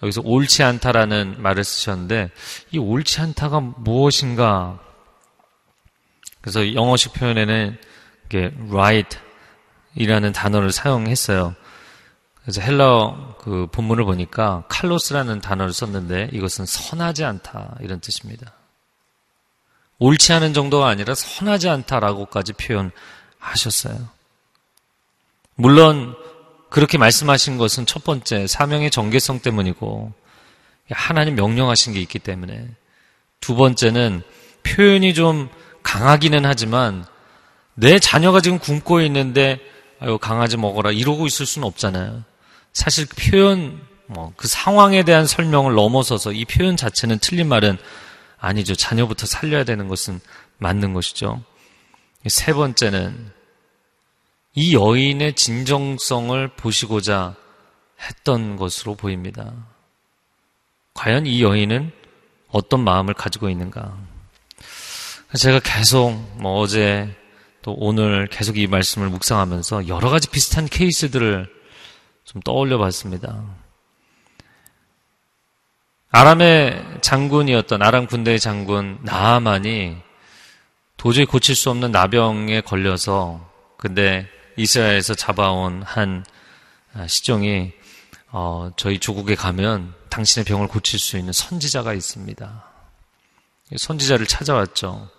[0.03, 2.29] 여기서 옳지 않다라는 말을 쓰셨는데
[2.71, 4.79] 이 옳지 않다가 무엇인가?
[6.41, 7.77] 그래서 영어식 표현에는
[8.25, 9.17] 이게 right
[9.95, 11.55] 이라는 단어를 사용했어요.
[12.41, 18.53] 그래서 헬러 그 본문을 보니까 칼로스라는 단어를 썼는데 이것은 선하지 않다 이런 뜻입니다.
[19.99, 24.09] 옳지 않은 정도가 아니라 선하지 않다라고까지 표현하셨어요.
[25.55, 26.15] 물론
[26.69, 30.13] 그렇게 말씀하신 것은 첫 번째 사명의 정계성 때문이고
[30.91, 32.67] 하나님 명령하신 게 있기 때문에
[33.39, 34.21] 두 번째는
[34.63, 35.49] 표현이 좀
[35.83, 37.05] 강하기는 하지만
[37.73, 39.59] 내 자녀가 지금 굶고 있는데
[39.99, 42.23] 아유 강아지 먹어라 이러고 있을 수는 없잖아요.
[42.73, 47.77] 사실 표현 뭐 그 상황에 대한 설명을 넘어서서 이 표현 자체는 틀린 말은
[48.37, 48.75] 아니죠.
[48.75, 50.19] 자녀부터 살려야 되는 것은
[50.57, 51.43] 맞는 것이죠.
[52.27, 53.31] 세 번째는
[54.53, 57.35] 이 여인의 진정성을 보시고자
[58.01, 59.53] 했던 것으로 보입니다.
[60.93, 61.91] 과연 이 여인은
[62.49, 63.97] 어떤 마음을 가지고 있는가?
[65.37, 67.13] 제가 계속 뭐 어제
[67.61, 71.53] 또 오늘 계속 이 말씀을 묵상하면서 여러 가지 비슷한 케이스들을
[72.23, 73.43] 좀 떠올려 봤습니다.
[76.15, 79.97] 아람의 장군이었던 아람 군대의 장군 나아만이
[80.95, 84.25] 도저히 고칠 수 없는 나병에 걸려서 근데
[84.55, 86.23] 이스라엘에서 잡아온 한
[87.07, 87.73] 시종이
[88.31, 92.63] 어, 저희 조국에 가면 당신의 병을 고칠 수 있는 선지자가 있습니다.
[93.75, 95.09] 선지자를 찾아왔죠.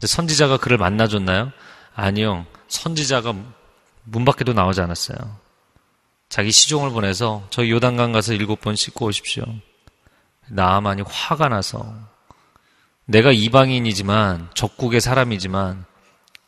[0.00, 1.52] 선지자가 그를 만나줬나요?
[1.94, 2.44] 아니요.
[2.66, 3.36] 선지자가
[4.02, 5.16] 문 밖에도 나오지 않았어요.
[6.28, 9.44] 자기 시종을 보내서 저희 요단강 가서 일곱 번 씻고 오십시오.
[10.50, 11.94] 나아만이 화가 나서
[13.06, 15.84] 내가 이방인이지만 적국의 사람이지만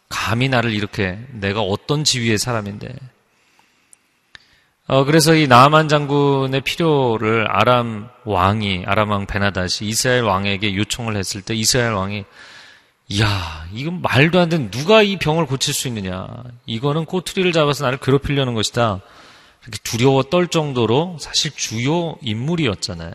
[0.08, 2.94] 감히 나를 이렇게 내가 어떤 지위의 사람인데.
[4.88, 11.40] 어, 그래서 이 나아만 장군의 필요를 아람 왕이 아람 왕 베나다시 이스라엘 왕에게 요청을 했을
[11.40, 12.24] 때 이스라엘 왕이
[13.20, 16.28] 야 이건 말도 안 되는 누가 이 병을 고칠 수 있느냐?
[16.66, 19.00] 이거는 꼬투리를 잡아서 나를 괴롭히려는 것이다.
[19.62, 23.12] 이렇게 두려워 떨 정도로 사실 주요 인물이었잖아요.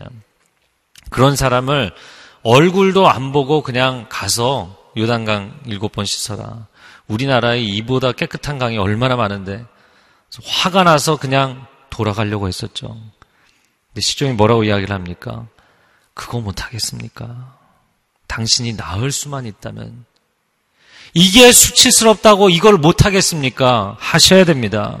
[1.10, 1.92] 그런 사람을
[2.42, 6.66] 얼굴도 안 보고 그냥 가서 요단강 일곱 번 씻어라.
[7.08, 9.64] 우리나라에 이보다 깨끗한 강이 얼마나 많은데
[10.44, 12.88] 화가 나서 그냥 돌아가려고 했었죠.
[13.88, 15.46] 근데 시종이 뭐라고 이야기를 합니까?
[16.14, 17.56] 그거 못하겠습니까?
[18.26, 20.04] 당신이 나을 수만 있다면
[21.14, 23.96] 이게 수치스럽다고 이걸 못하겠습니까?
[23.98, 25.00] 하셔야 됩니다.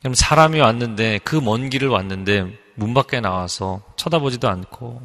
[0.00, 5.02] 그럼 사람이 왔는데 그 먼 길을 왔는데 문 밖에 나와서 쳐다보지도 않고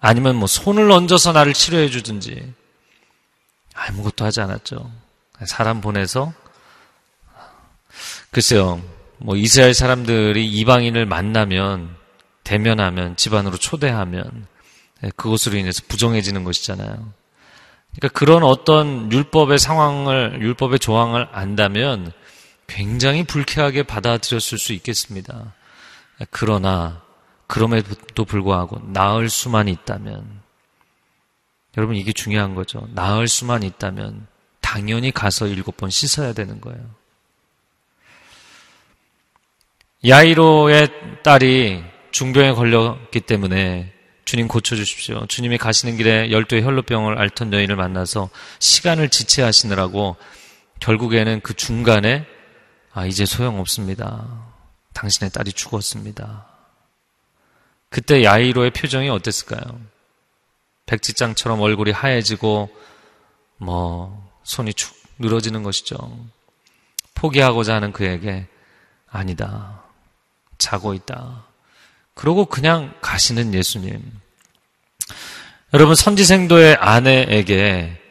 [0.00, 2.52] 아니면 뭐 손을 얹어서 나를 치료해 주든지
[3.74, 4.90] 아무것도 하지 않았죠.
[5.44, 6.32] 사람 보내서
[8.30, 8.82] 글쎄요.
[9.18, 11.96] 뭐 이스라엘 사람들이 이방인을 만나면
[12.44, 14.46] 대면하면 집안으로 초대하면
[15.16, 17.12] 그것으로 인해서 부정해지는 것이잖아요.
[17.94, 22.12] 그러니까 그런 어떤 율법의 상황을 율법의 조항을 안다면
[22.66, 25.52] 굉장히 불쾌하게 받아들였을 수 있겠습니다.
[26.30, 27.02] 그러나
[27.46, 30.40] 그럼에도 불구하고 나을 수만 있다면
[31.76, 32.86] 여러분 이게 중요한 거죠.
[32.92, 34.26] 나을 수만 있다면
[34.60, 36.80] 당연히 가서 일곱 번 씻어야 되는 거예요.
[40.06, 40.88] 야이로의
[41.22, 43.92] 딸이 중병에 걸렸기 때문에
[44.24, 45.26] 주님 고쳐주십시오.
[45.26, 50.16] 주님이 가시는 길에 열두의 혈루병을 앓던 여인을 만나서 시간을 지체하시느라고
[50.80, 52.26] 결국에는 그 중간에
[52.92, 54.51] 아, 이제 소용없습니다.
[54.92, 56.46] 당신의 딸이 죽었습니다.
[57.88, 59.80] 그때 야이로의 표정이 어땠을까요?
[60.86, 62.70] 백지장처럼 얼굴이 하얘지고
[63.58, 65.96] 뭐 손이 축 늘어지는 것이죠.
[67.14, 68.46] 포기하고자 하는 그에게
[69.08, 69.82] 아니다.
[70.58, 71.44] 자고 있다.
[72.14, 74.20] 그러고 그냥 가시는 예수님.
[75.74, 78.01] 여러분 선지생도의 아내에게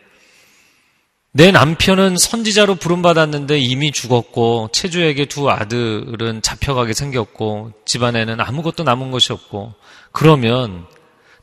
[1.33, 9.31] 내 남편은 선지자로 부름받았는데 이미 죽었고 체주에게 두 아들은 잡혀가게 생겼고 집안에는 아무것도 남은 것이
[9.31, 9.73] 없고
[10.11, 10.85] 그러면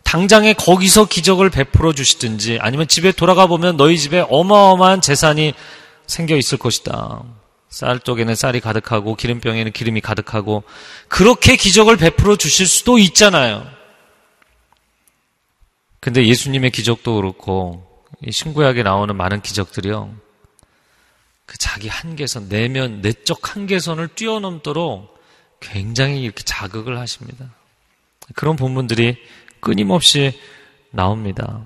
[0.05, 5.55] 당장에 거기서 기적을 베풀어 주시든지 아니면 집에 돌아가 보면 너희 집에 어마어마한 재산이
[6.07, 7.23] 생겨 있을 것이다.
[7.71, 10.65] 쌀독에는 쌀이 가득하고 기름병에는 기름이 가득하고
[11.09, 13.67] 그렇게 기적을 베풀어 주실 수도 있잖아요.
[16.01, 17.88] 근데 예수님의 기적도 그렇고
[18.23, 20.15] 이 신구약에 나오는 많은 기적들이요.
[21.47, 25.19] 그 자기 한계선, 내면, 내적 한계선을 뛰어넘도록
[25.61, 27.55] 굉장히 이렇게 자극을 하십니다.
[28.35, 29.17] 그런 본문들이
[29.61, 30.39] 끊임없이
[30.91, 31.63] 나옵니다.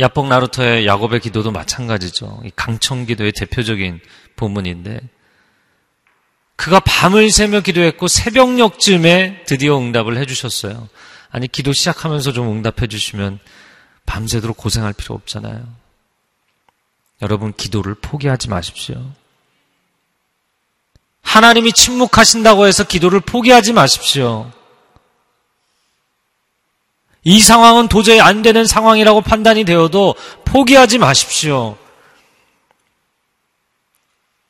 [0.00, 2.42] 야폭 나루터의 야곱의 기도도 마찬가지죠.
[2.54, 4.00] 강청 기도의 대표적인
[4.36, 5.00] 본문인데
[6.56, 10.88] 그가 밤을 새며 기도했고 새벽녘쯤에 드디어 응답을 해주셨어요.
[11.30, 13.38] 아니 기도 시작하면서 좀 응답해 주시면
[14.08, 15.68] 밤새도록 고생할 필요 없잖아요.
[17.20, 19.04] 여러분 기도를 포기하지 마십시오.
[21.22, 24.50] 하나님이 침묵하신다고 해서 기도를 포기하지 마십시오.
[27.22, 30.14] 이 상황은 도저히 안 되는 상황이라고 판단이 되어도
[30.46, 31.76] 포기하지 마십시오.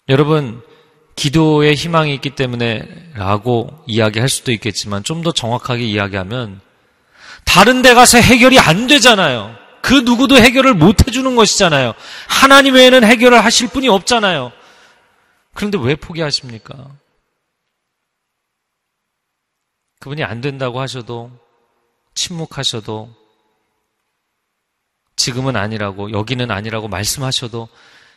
[0.08, 0.62] 여러분,
[1.16, 6.60] 기도에 희망이 있기 때문에 라고 이야기할 수도 있겠지만 좀 더 정확하게 이야기하면
[7.48, 9.56] 다른 데 가서 해결이 안 되잖아요.
[9.80, 11.94] 그 누구도 해결을 못 해주는 것이잖아요.
[12.28, 14.52] 하나님 외에는 해결을 하실 분이 없잖아요.
[15.54, 16.90] 그런데 왜 포기하십니까?
[20.00, 21.30] 그분이 안 된다고 하셔도
[22.14, 23.14] 침묵하셔도
[25.16, 27.68] 지금은 아니라고 여기는 아니라고 말씀하셔도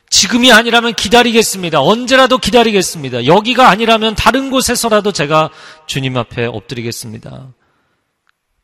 [0.09, 1.81] 지금이 아니라면 기다리겠습니다.
[1.81, 3.25] 언제라도 기다리겠습니다.
[3.25, 5.51] 여기가 아니라면 다른 곳에서라도 제가
[5.87, 7.53] 주님 앞에 엎드리겠습니다.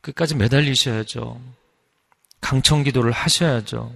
[0.08, 1.40] 끝까지 매달리셔야죠.
[2.40, 3.92] 강청 기도를 하셔야죠.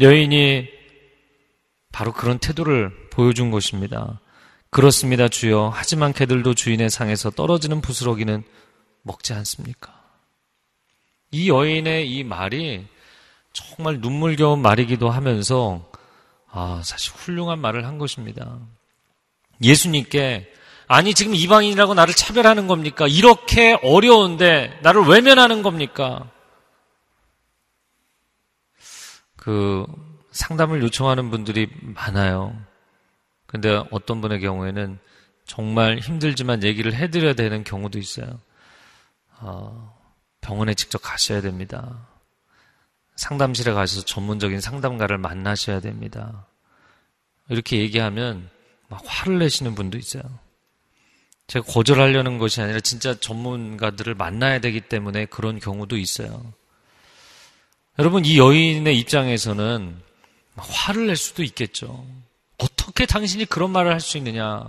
[0.00, 0.68] 여인이
[1.92, 4.20] 바로 그런 태도를 보여준 것입니다.
[4.70, 5.70] 그렇습니다, 주여.
[5.74, 8.42] 하지만 개들도 주인의 상에서 떨어지는 부스러기는
[9.02, 9.94] 먹지 않습니까?
[11.30, 12.86] 이 여인의 이 말이
[13.52, 15.90] 정말 눈물겨운 말이기도 하면서
[16.50, 18.58] 아, 사실 훌륭한 말을 한 것입니다.
[19.62, 20.52] 예수님께
[20.88, 23.06] 아니 지금 이방인이라고 나를 차별하는 겁니까?
[23.08, 26.30] 이렇게 어려운데 나를 외면하는 겁니까?
[29.36, 29.86] 그
[30.30, 32.56] 상담을 요청하는 분들이 많아요.
[33.46, 34.98] 근데 어떤 분의 경우에는
[35.44, 38.40] 정말 힘들지만 얘기를 해드려야 되는 경우도 있어요.
[39.38, 39.96] 어,
[40.40, 42.06] 병원에 직접 가셔야 됩니다.
[43.16, 46.46] 상담실에 가셔서 전문적인 상담가를 만나셔야 됩니다.
[47.48, 48.50] 이렇게 얘기하면
[48.88, 50.22] 막 화를 내시는 분도 있어요.
[51.46, 56.52] 제가 거절하려는 것이 아니라 진짜 전문가들을 만나야 되기 때문에 그런 경우도 있어요.
[57.98, 59.96] 여러분, 이 여인의 입장에서는
[60.56, 62.04] 화를 낼 수도 있겠죠.
[62.58, 64.66] 어떻게 당신이 그런 말을 할 수 있느냐?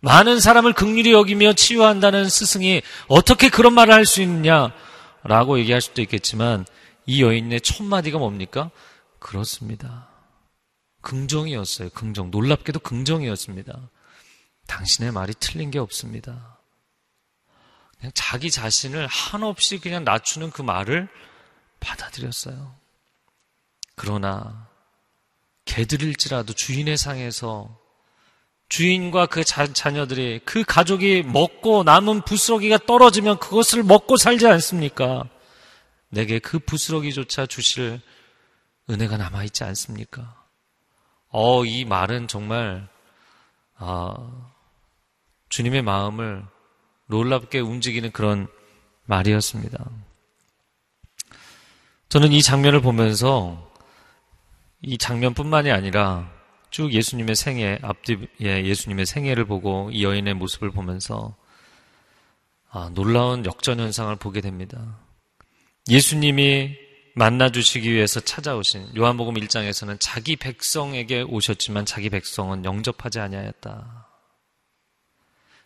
[0.00, 4.72] 많은 사람을 극률히 여기며 치유한다는 스승이 어떻게 그런 말을 할 수 있느냐?
[5.22, 6.66] 라고 얘기할 수도 있겠지만
[7.06, 8.70] 이 여인의 첫 마디가 뭡니까?
[9.20, 10.08] 그렇습니다.
[11.02, 11.90] 긍정이었어요.
[11.90, 12.30] 긍정.
[12.32, 13.78] 놀랍게도 긍정이었습니다.
[14.66, 16.58] 당신의 말이 틀린 게 없습니다.
[17.98, 21.08] 그냥 자기 자신을 한없이 그냥 낮추는 그 말을
[21.80, 22.74] 받아들였어요.
[23.94, 24.68] 그러나
[25.64, 27.78] 개들일지라도 주인의 상에서
[28.68, 35.28] 주인과 그 자, 자녀들이 그 가족이 먹고 남은 부스러기가 떨어지면 그것을 먹고 살지 않습니까?
[36.08, 38.00] 내게 그 부스러기조차 주실
[38.88, 40.42] 은혜가 남아있지 않습니까?
[41.28, 42.88] 어, 이 말은 정말,
[43.84, 44.14] 아,
[45.48, 46.44] 주님의 마음을
[47.06, 48.46] 놀랍게 움직이는 그런
[49.06, 49.84] 말이었습니다.
[52.08, 53.72] 저는 이 장면을 보면서
[54.82, 56.30] 이 장면뿐만이 아니라
[56.70, 61.34] 쭉 예수님의 생애, 앞뒤에 예수님의 생애를 보고 이 여인의 모습을 보면서
[62.70, 64.96] 아, 놀라운 역전 현상을 보게 됩니다.
[65.90, 66.78] 예수님이
[67.14, 74.08] 만나주시기 위해서 찾아오신 요한복음 1장에서는 자기 백성에게 오셨지만 자기 백성은 영접하지 아니하였다.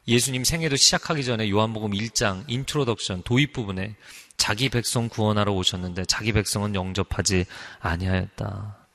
[0.08, 3.96] 예수님 생애도 시작하기 전에 요한복음 1장 introduction 도입 부분에
[4.36, 7.46] 자기 백성 구원하러 오셨는데 자기 백성은 영접하지
[7.80, 8.86] 아니하였다.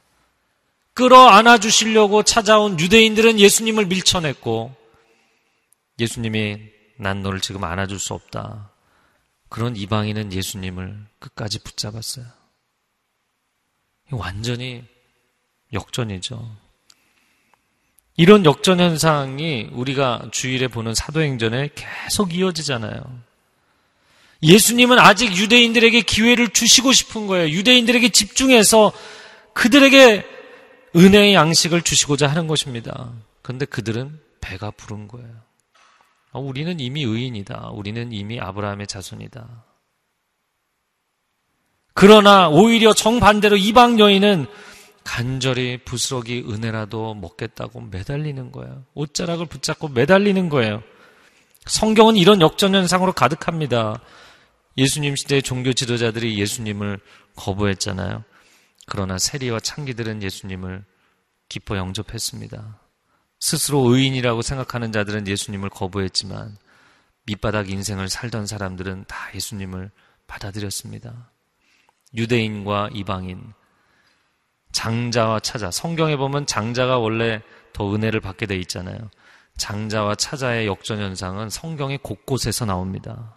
[0.93, 4.75] 끌어안아 주시려고 찾아온 유대인들은 예수님을 밀쳐냈고
[5.99, 6.59] 예수님이
[6.97, 8.71] 난 너를 지금 안아줄 수 없다.
[9.49, 12.40] 그런 이방인은 예수님을 끝까지 붙잡았어요.
[14.11, 14.83] 완전히
[15.73, 16.57] 역전이죠.
[18.17, 23.01] 이런 역전 현상이 우리가 주일에 보는 사도행전에 계속 이어지잖아요.
[24.43, 27.49] 예수님은 아직 유대인들에게 기회를 주시고 싶은 거예요.
[27.49, 28.91] 유대인들에게 집중해서
[29.53, 30.25] 그들에게
[30.95, 33.13] 은혜의 양식을 주시고자 하는 것입니다.
[33.41, 35.29] 그런데 그들은 배가 부른 거예요.
[36.33, 37.69] 아, 우리는 이미 의인이다.
[37.73, 39.63] 우리는 이미 아브라함의 자손이다.
[41.93, 44.47] 그러나 오히려 정반대로 이방 여인은
[45.03, 48.85] 간절히 부스러기 은혜라도 먹겠다고 매달리는 거예요.
[48.93, 50.83] 옷자락을 붙잡고 매달리는 거예요.
[51.65, 54.01] 성경은 이런 역전현상으로 가득합니다.
[54.77, 56.99] 예수님 시대의 종교 지도자들이 예수님을
[57.35, 58.23] 거부했잖아요.
[58.87, 60.83] 그러나 세리와 창기들은 예수님을
[61.49, 62.79] 기뻐 영접했습니다.
[63.39, 66.57] 스스로 의인이라고 생각하는 자들은 예수님을 거부했지만
[67.25, 69.91] 밑바닥 인생을 살던 사람들은 다 예수님을
[70.27, 71.31] 받아들였습니다.
[72.15, 73.53] 유대인과 이방인,
[74.71, 75.71] 장자와 차자.
[75.71, 77.41] 성경에 보면 장자가 원래
[77.73, 78.97] 더 은혜를 받게 돼 있잖아요.
[79.57, 83.35] 장자와 차자의 역전 현상은 성경의 곳곳에서 나옵니다.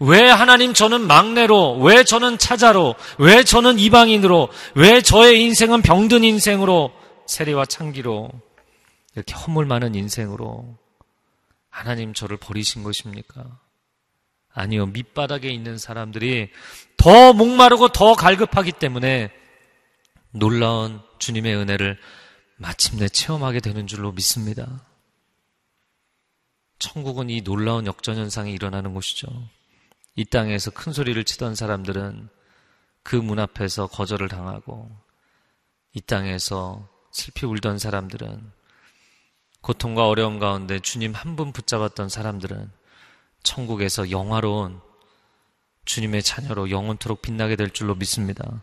[0.00, 6.92] 왜 하나님 저는 막내로, 왜 저는 차자로, 왜 저는 이방인으로, 왜 저의 인생은 병든 인생으로,
[7.26, 8.30] 세리와 창기로,
[9.14, 10.76] 이렇게 허물 많은 인생으로
[11.68, 13.44] 하나님 저를 버리신 것입니까?
[14.54, 14.86] 아니요.
[14.86, 16.50] 밑바닥에 있는 사람들이
[16.96, 19.30] 더 목마르고 더 갈급하기 때문에
[20.30, 21.98] 놀라운 주님의 은혜를
[22.56, 24.84] 마침내 체험하게 되는 줄로 믿습니다.
[26.78, 29.28] 천국은 이 놀라운 역전현상이 일어나는 곳이죠.
[30.16, 32.28] 이 땅에서 큰 소리를 치던 사람들은
[33.02, 34.90] 그 문 앞에서 거절을 당하고
[35.92, 38.52] 이 땅에서 슬피 울던 사람들은
[39.60, 42.70] 고통과 어려움 가운데 주님 한 분 붙잡았던 사람들은
[43.42, 44.80] 천국에서 영화로운
[45.84, 48.62] 주님의 자녀로 영원토록 빛나게 될 줄로 믿습니다.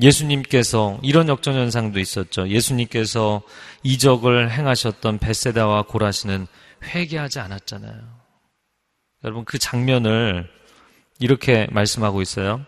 [0.00, 2.48] 예수님께서 이런 역전 현상도 있었죠.
[2.48, 3.42] 예수님께서
[3.82, 6.46] 이적을 행하셨던 베세다와 고라시는
[6.82, 8.24] 회개하지 않았잖아요.
[9.22, 10.50] 여러분 그 장면을
[11.20, 12.64] 이렇게 말씀하고 있어요.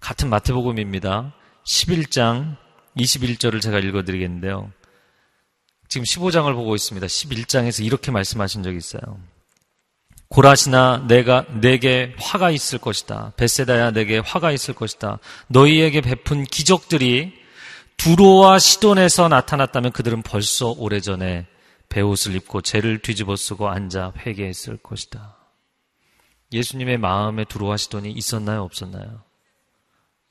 [0.00, 1.34] 같은 마태복음입니다.
[1.64, 2.56] 11장
[2.96, 4.72] 21절을 제가 읽어드리겠는데요.
[5.88, 7.06] 지금 15장을 보고 있습니다.
[7.06, 9.00] 11장에서 이렇게 말씀하신 적이 있어요.
[10.28, 13.32] 고라시나 내가 내게 화가 있을 것이다.
[13.36, 15.18] 베세다야 내게 화가 있을 것이다.
[15.48, 17.32] 너희에게 베푼 기적들이
[17.96, 21.46] 두로와 시돈에서 나타났다면 그들은 벌써 오래전에
[21.88, 25.36] 배옷을 입고 죄를 뒤집어 쓰고 앉아 회개했을 것이다.
[26.52, 29.22] 예수님의 마음에 두로와 시돈이 있었나요, 없었나요?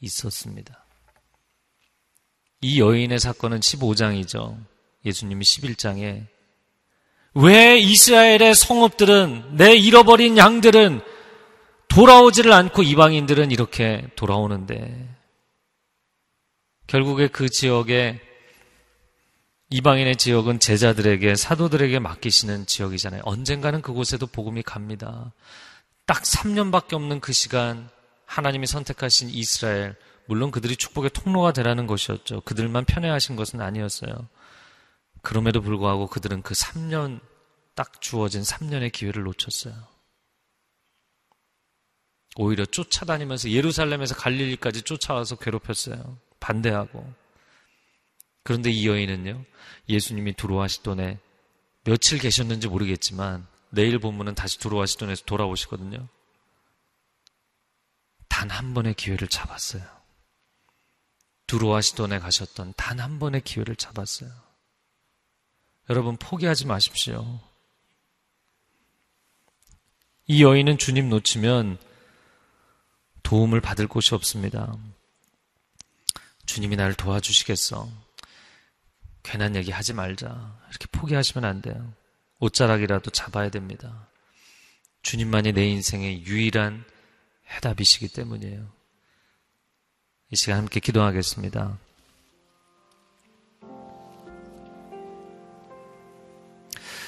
[0.02, 0.86] 있었습니다.
[2.62, 4.58] 이 여인의 사건은 15장이죠.
[5.08, 6.26] 예수님이 11장에
[7.34, 11.02] 왜 이스라엘의 성읍들은 내 잃어버린 양들은
[11.88, 15.08] 돌아오지를 않고 이방인들은 이렇게 돌아오는데
[16.88, 18.20] 결국에 그 지역에
[19.70, 23.22] 이방인의 지역은 제자들에게 사도들에게 맡기시는 지역이잖아요.
[23.26, 25.34] 언젠가는 그곳에도 복음이 갑니다.
[26.06, 27.90] 딱 3년밖에 없는 그 시간
[28.26, 29.96] 하나님이 선택하신 이스라엘
[30.26, 32.42] 물론 그들이 축복의 통로가 되라는 것이었죠.
[32.42, 34.28] 그들만 편애하신 것은 아니었어요.
[35.28, 37.20] 그럼에도 불구하고 그들은 그 3년
[37.76, 39.76] 딱 주어진 3년의 기회를 놓쳤어요.
[42.38, 46.18] 오히려 쫓아다니면서 예루살렘에서 갈릴리까지 쫓아와서 괴롭혔어요.
[46.40, 47.14] 반대하고.
[48.44, 49.44] 그런데 이 여인은요,
[49.90, 51.20] 예수님이 두로와 시돈에
[51.84, 56.08] 며칠 계셨는지 모르겠지만, 내일 본문은 다시 두로와 시돈에서 돌아오시거든요.
[58.30, 59.84] 단 한 번의 기회를 잡았어요.
[61.48, 64.47] 두로와 시돈에 가셨던 단 한 번의 기회를 잡았어요.
[65.90, 67.40] 여러분 포기하지 마십시오.
[70.26, 71.78] 이 여인은 주님 놓치면
[73.24, 74.78] 도움을 받을 곳이 없습니다.
[76.46, 77.90] 주님이 나를 도와주시겠어.
[79.24, 80.60] 괜한 얘기 하지 말자.
[80.70, 81.94] 이렇게 포기하시면 안 돼요.
[82.40, 84.10] 옷자락이라도 잡아야 됩니다.
[85.04, 86.84] 주님만이 내 인생의 유일한
[87.50, 88.70] 해답이시기 때문이에요.
[90.32, 91.80] 이 시간 함께 기도하겠습니다.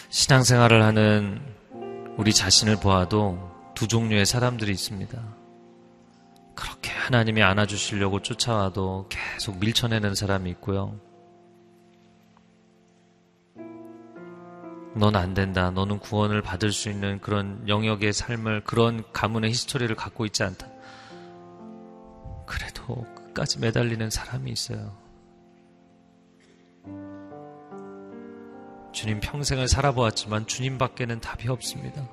[0.09, 1.39] 신앙생활을 하는
[2.17, 3.37] 우리 자신을 보아도
[3.75, 5.21] 두 종류의 사람들이 있습니다.
[6.55, 10.99] 그렇게 하나님이 안아주시려고 쫓아와도 계속 밀쳐내는 사람이 있고요.
[14.95, 15.69] 넌 안 된다.
[15.69, 20.67] 너는 구원을 받을 수 있는 그런 영역의 삶을, 그런 가문의 히스토리를 갖고 있지 않다.
[22.47, 24.98] 그래도 끝까지 매달리는 사람이 있어요.
[28.99, 32.05] 주님 평생을 살아보았지만 주님 밖에는 답이 없습니다.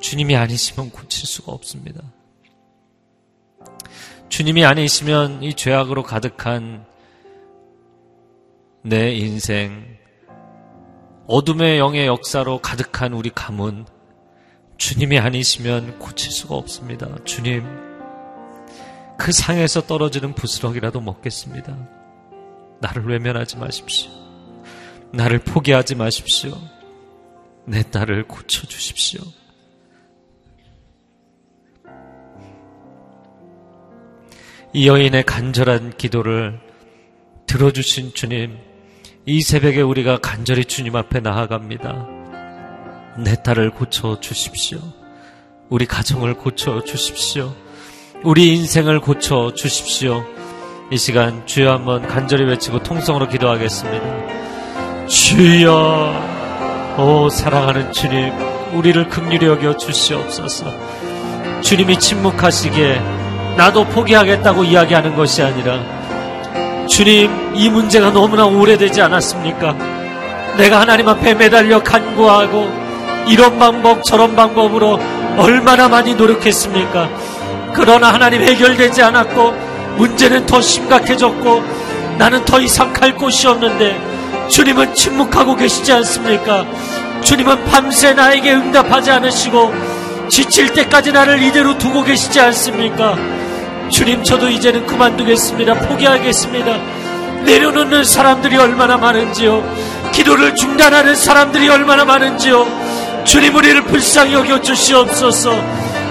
[0.00, 2.02] 주님이 아니시면 고칠 수가 없습니다.
[4.28, 6.84] 주님이 아니시면 이 죄악으로 가득한
[8.82, 9.96] 내 인생,
[11.28, 13.86] 어둠의 영의 역사로 가득한 우리 가문,
[14.76, 17.06] 주님이 아니시면 고칠 수가 없습니다.
[17.22, 17.64] 주님,
[19.16, 21.76] 그 상에서 떨어지는 부스럭이라도 먹겠습니다.
[22.80, 24.21] 나를 외면하지 마십시오.
[25.12, 26.56] 나를 포기하지 마십시오.
[27.66, 29.20] 내 딸을 고쳐주십시오.
[34.72, 36.58] 이 여인의 간절한 기도를
[37.46, 38.58] 들어주신 주님,
[39.26, 42.08] 이 새벽에 우리가 간절히 주님 앞에 나아갑니다.
[43.22, 44.78] 내 딸을 고쳐 주십시오.
[45.68, 47.54] 우리 가정을 고쳐 주십시오.
[48.24, 50.24] 우리 인생을 고쳐 주십시오.
[50.90, 54.51] 이 시간 주여 한번 간절히 외치고 통성으로 기도하겠습니다.
[55.12, 58.32] 주여, 오 사랑하는 주님,
[58.72, 60.72] 우리를 긍휼히 여겨 주시옵소서.
[61.60, 63.02] 주님이 침묵하시기에
[63.58, 65.80] 나도 포기하겠다고 이야기하는 것이 아니라
[66.88, 69.76] 주님 이 문제가 너무나 오래되지 않았습니까?
[70.56, 72.72] 내가 하나님 앞에 매달려 간구하고
[73.28, 74.98] 이런 방법 저런 방법으로
[75.36, 77.10] 얼마나 많이 노력했습니까?
[77.74, 79.52] 그러나 하나님 해결되지 않았고
[79.98, 81.62] 문제는 더 심각해졌고
[82.16, 84.11] 나는 더 이상 갈 곳이 없는데
[84.52, 86.66] 주님은 침묵하고 계시지 않습니까?
[87.22, 89.72] 주님은 밤새 나에게 응답하지 않으시고
[90.28, 93.16] 지칠 때까지 나를 이대로 두고 계시지 않습니까?
[93.88, 95.74] 주님 저도 이제는 그만두겠습니다.
[95.88, 96.76] 포기하겠습니다.
[97.44, 100.10] 내려놓는 사람들이 얼마나 많은지요.
[100.12, 103.24] 기도를 중단하는 사람들이 얼마나 많은지요.
[103.24, 105.50] 주님 우리를 불쌍히 여겨 주시옵소서.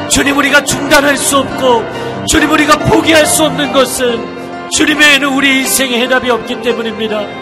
[0.10, 6.02] 주님 우리가 중단할 수 없고 주님 우리가 포기할 수 없는 것은 주님 외에는 우리 인생에
[6.02, 7.41] 해답이 없기 때문입니다.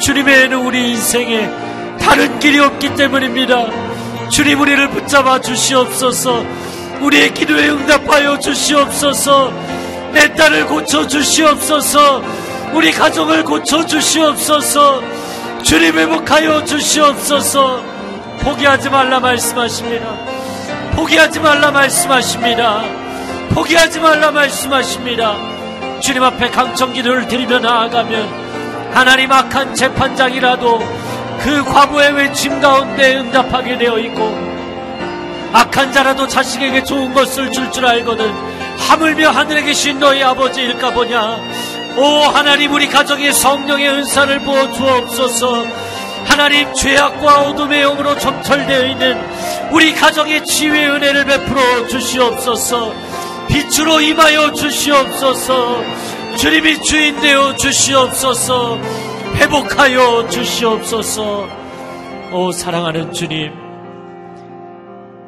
[0.00, 1.50] 주님 외에는 우리 인생에
[2.00, 3.66] 다른 길이 없기 때문입니다.
[4.30, 6.44] 주님 우리를 붙잡아 주시옵소서.
[7.00, 9.52] 우리의 기도에 응답하여 주시옵소서.
[10.12, 12.22] 내 딸을 고쳐 주시옵소서.
[12.72, 15.02] 우리 가정을 고쳐 주시옵소서.
[15.62, 17.82] 주님 회복하여 주시옵소서.
[18.40, 20.06] 포기하지 말라 말씀하십니다.
[20.92, 22.82] 포기하지 말라 말씀하십니다.
[23.50, 25.36] 포기하지 말라 말씀하십니다.
[26.00, 28.37] 주님 앞에 강청 기도를 드리며 나아가면
[28.98, 30.80] 하나님 악한 재판장이라도
[31.38, 34.36] 그 과부의 외침 가운데 응답하게 되어 있고
[35.52, 38.28] 악한 자라도 자식에게 좋은 것을 줄줄 줄 알거든
[38.76, 41.38] 하물며 하늘에 계신 너희 아버지일까 보냐?
[41.96, 42.02] 오
[42.34, 45.64] 하나님 우리 가정에 성령의 은사를 부어 주옵소서.
[46.24, 49.16] 하나님 죄악과 어둠의 영으로 점철되어 있는
[49.70, 52.92] 우리 가정의 치유의 은혜를 베풀어 주시옵소서.
[53.46, 58.78] 빛으로 임하여 주시옵소서 주님이 주인 되어 주시옵소서
[59.36, 61.48] 회복하여 주시옵소서
[62.32, 63.52] 오 사랑하는 주님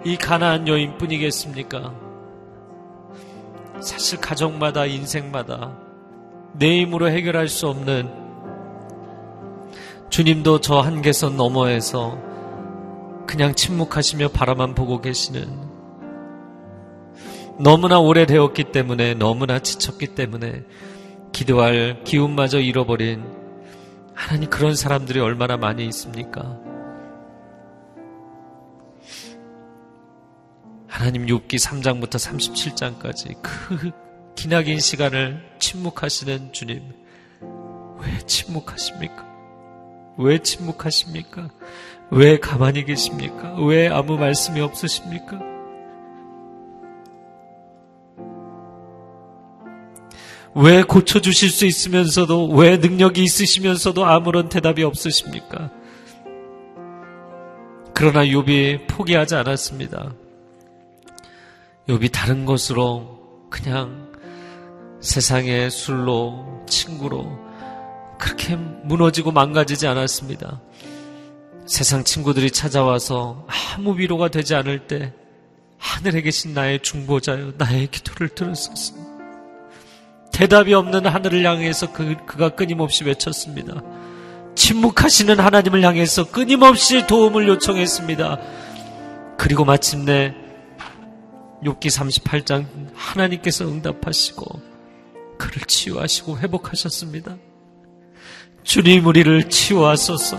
[0.05, 1.95] 이 가난한 여인뿐이겠습니까?
[3.81, 5.77] 사실 가정마다 인생마다
[6.53, 8.11] 내 힘으로 해결할 수 없는
[10.11, 12.19] 주님도 저 한계선 너머에서
[13.27, 15.71] 그냥 침묵하시며 바라만 보고 계시는
[17.59, 20.65] 너무나 오래되었기 때문에 너무나 지쳤기 때문에
[21.33, 23.25] 기도할 기운마저 잃어버린
[24.15, 26.59] 하나님 그런 사람들이 얼마나 많이 있습니까?
[30.87, 32.17] 하나님 욥기 3장부터
[33.01, 33.91] 37장까지 그
[34.35, 36.83] 기나긴 시간을 침묵하시는 주님
[38.01, 39.27] 왜 침묵하십니까?
[40.19, 41.49] 왜 침묵하십니까?
[42.11, 43.55] 왜 가만히 계십니까?
[43.65, 45.50] 왜 아무 말씀이 없으십니까?
[50.55, 55.71] 왜 고쳐주실 수 있으면서도, 왜 능력이 있으시면서도 아무런 대답이 없으십니까?
[57.95, 60.15] 그러나 욥이 포기하지 않았습니다.
[61.89, 64.11] 욥이 다른 것으로 그냥
[65.01, 67.27] 세상의 술로, 친구로
[68.19, 70.61] 그렇게 무너지고 망가지지 않았습니다.
[71.67, 73.47] 세상 친구들이 찾아와서
[73.77, 75.13] 아무 위로가 되지 않을 때
[75.79, 79.10] 하늘에 계신 나의 중보자여 나의 기도를 들었었어
[80.33, 83.83] 대답이 없는 하늘을 향해서 그, 그가 끊임없이 외쳤습니다.
[84.55, 88.39] 침묵하시는 하나님을 향해서 끊임없이 도움을 요청했습니다.
[89.37, 90.35] 그리고 마침내
[91.65, 94.61] 욥기 38장 하나님께서 응답하시고
[95.39, 97.37] 그를 치유하시고 회복하셨습니다.
[98.63, 100.39] 주님 우리를 치유하소서.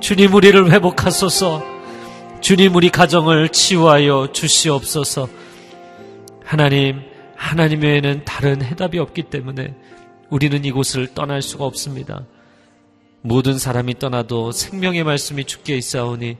[0.00, 1.64] 주님 우리를 회복하소서.
[2.40, 5.28] 주님 우리 가정을 치유하여 주시옵소서.
[6.44, 7.11] 하나님
[7.42, 9.74] 하나님 외에는 다른 해답이 없기 때문에
[10.30, 12.24] 우리는 이곳을 떠날 수가 없습니다.
[13.20, 16.38] 모든 사람이 떠나도 생명의 말씀이 죽게 있사오니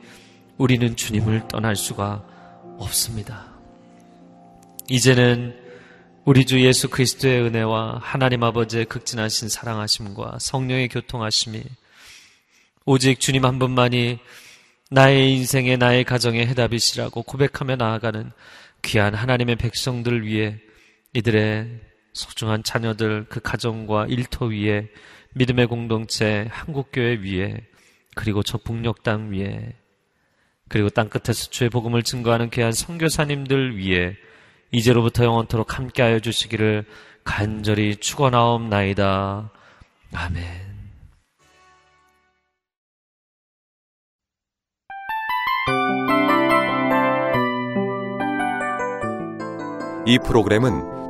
[0.58, 2.24] 우리는 주님을 떠날 수가
[2.78, 3.52] 없습니다.
[4.88, 5.54] 이제는
[6.24, 11.62] 우리 주 예수 그리스도의 은혜와 하나님 아버지의 극진하신 사랑하심과 성령의 교통하심이
[12.86, 14.20] 오직 주님 한 분만이
[14.88, 18.30] 나의 인생의 나의 가정의 해답이시라고 고백하며 나아가는
[18.82, 20.60] 귀한 하나님의 백성들 위해
[21.14, 21.80] 이들의
[22.12, 24.88] 소중한 자녀들 그 가정과 일터 위에
[25.34, 27.66] 믿음의 공동체 한국교회 위에
[28.14, 29.74] 그리고 저 북녘 땅 위에
[30.68, 34.16] 그리고 땅 끝에서 주의 복음을 증거하는 귀한 선교사님들 위에
[34.70, 36.86] 이제로부터 영원토록 함께하여 주시기를
[37.24, 39.50] 간절히 축원하옵나이다.
[40.14, 40.72] 아멘.
[50.04, 50.91] 이 프로그램은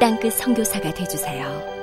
[0.00, 1.77] 땅끝 성교사가 되주세요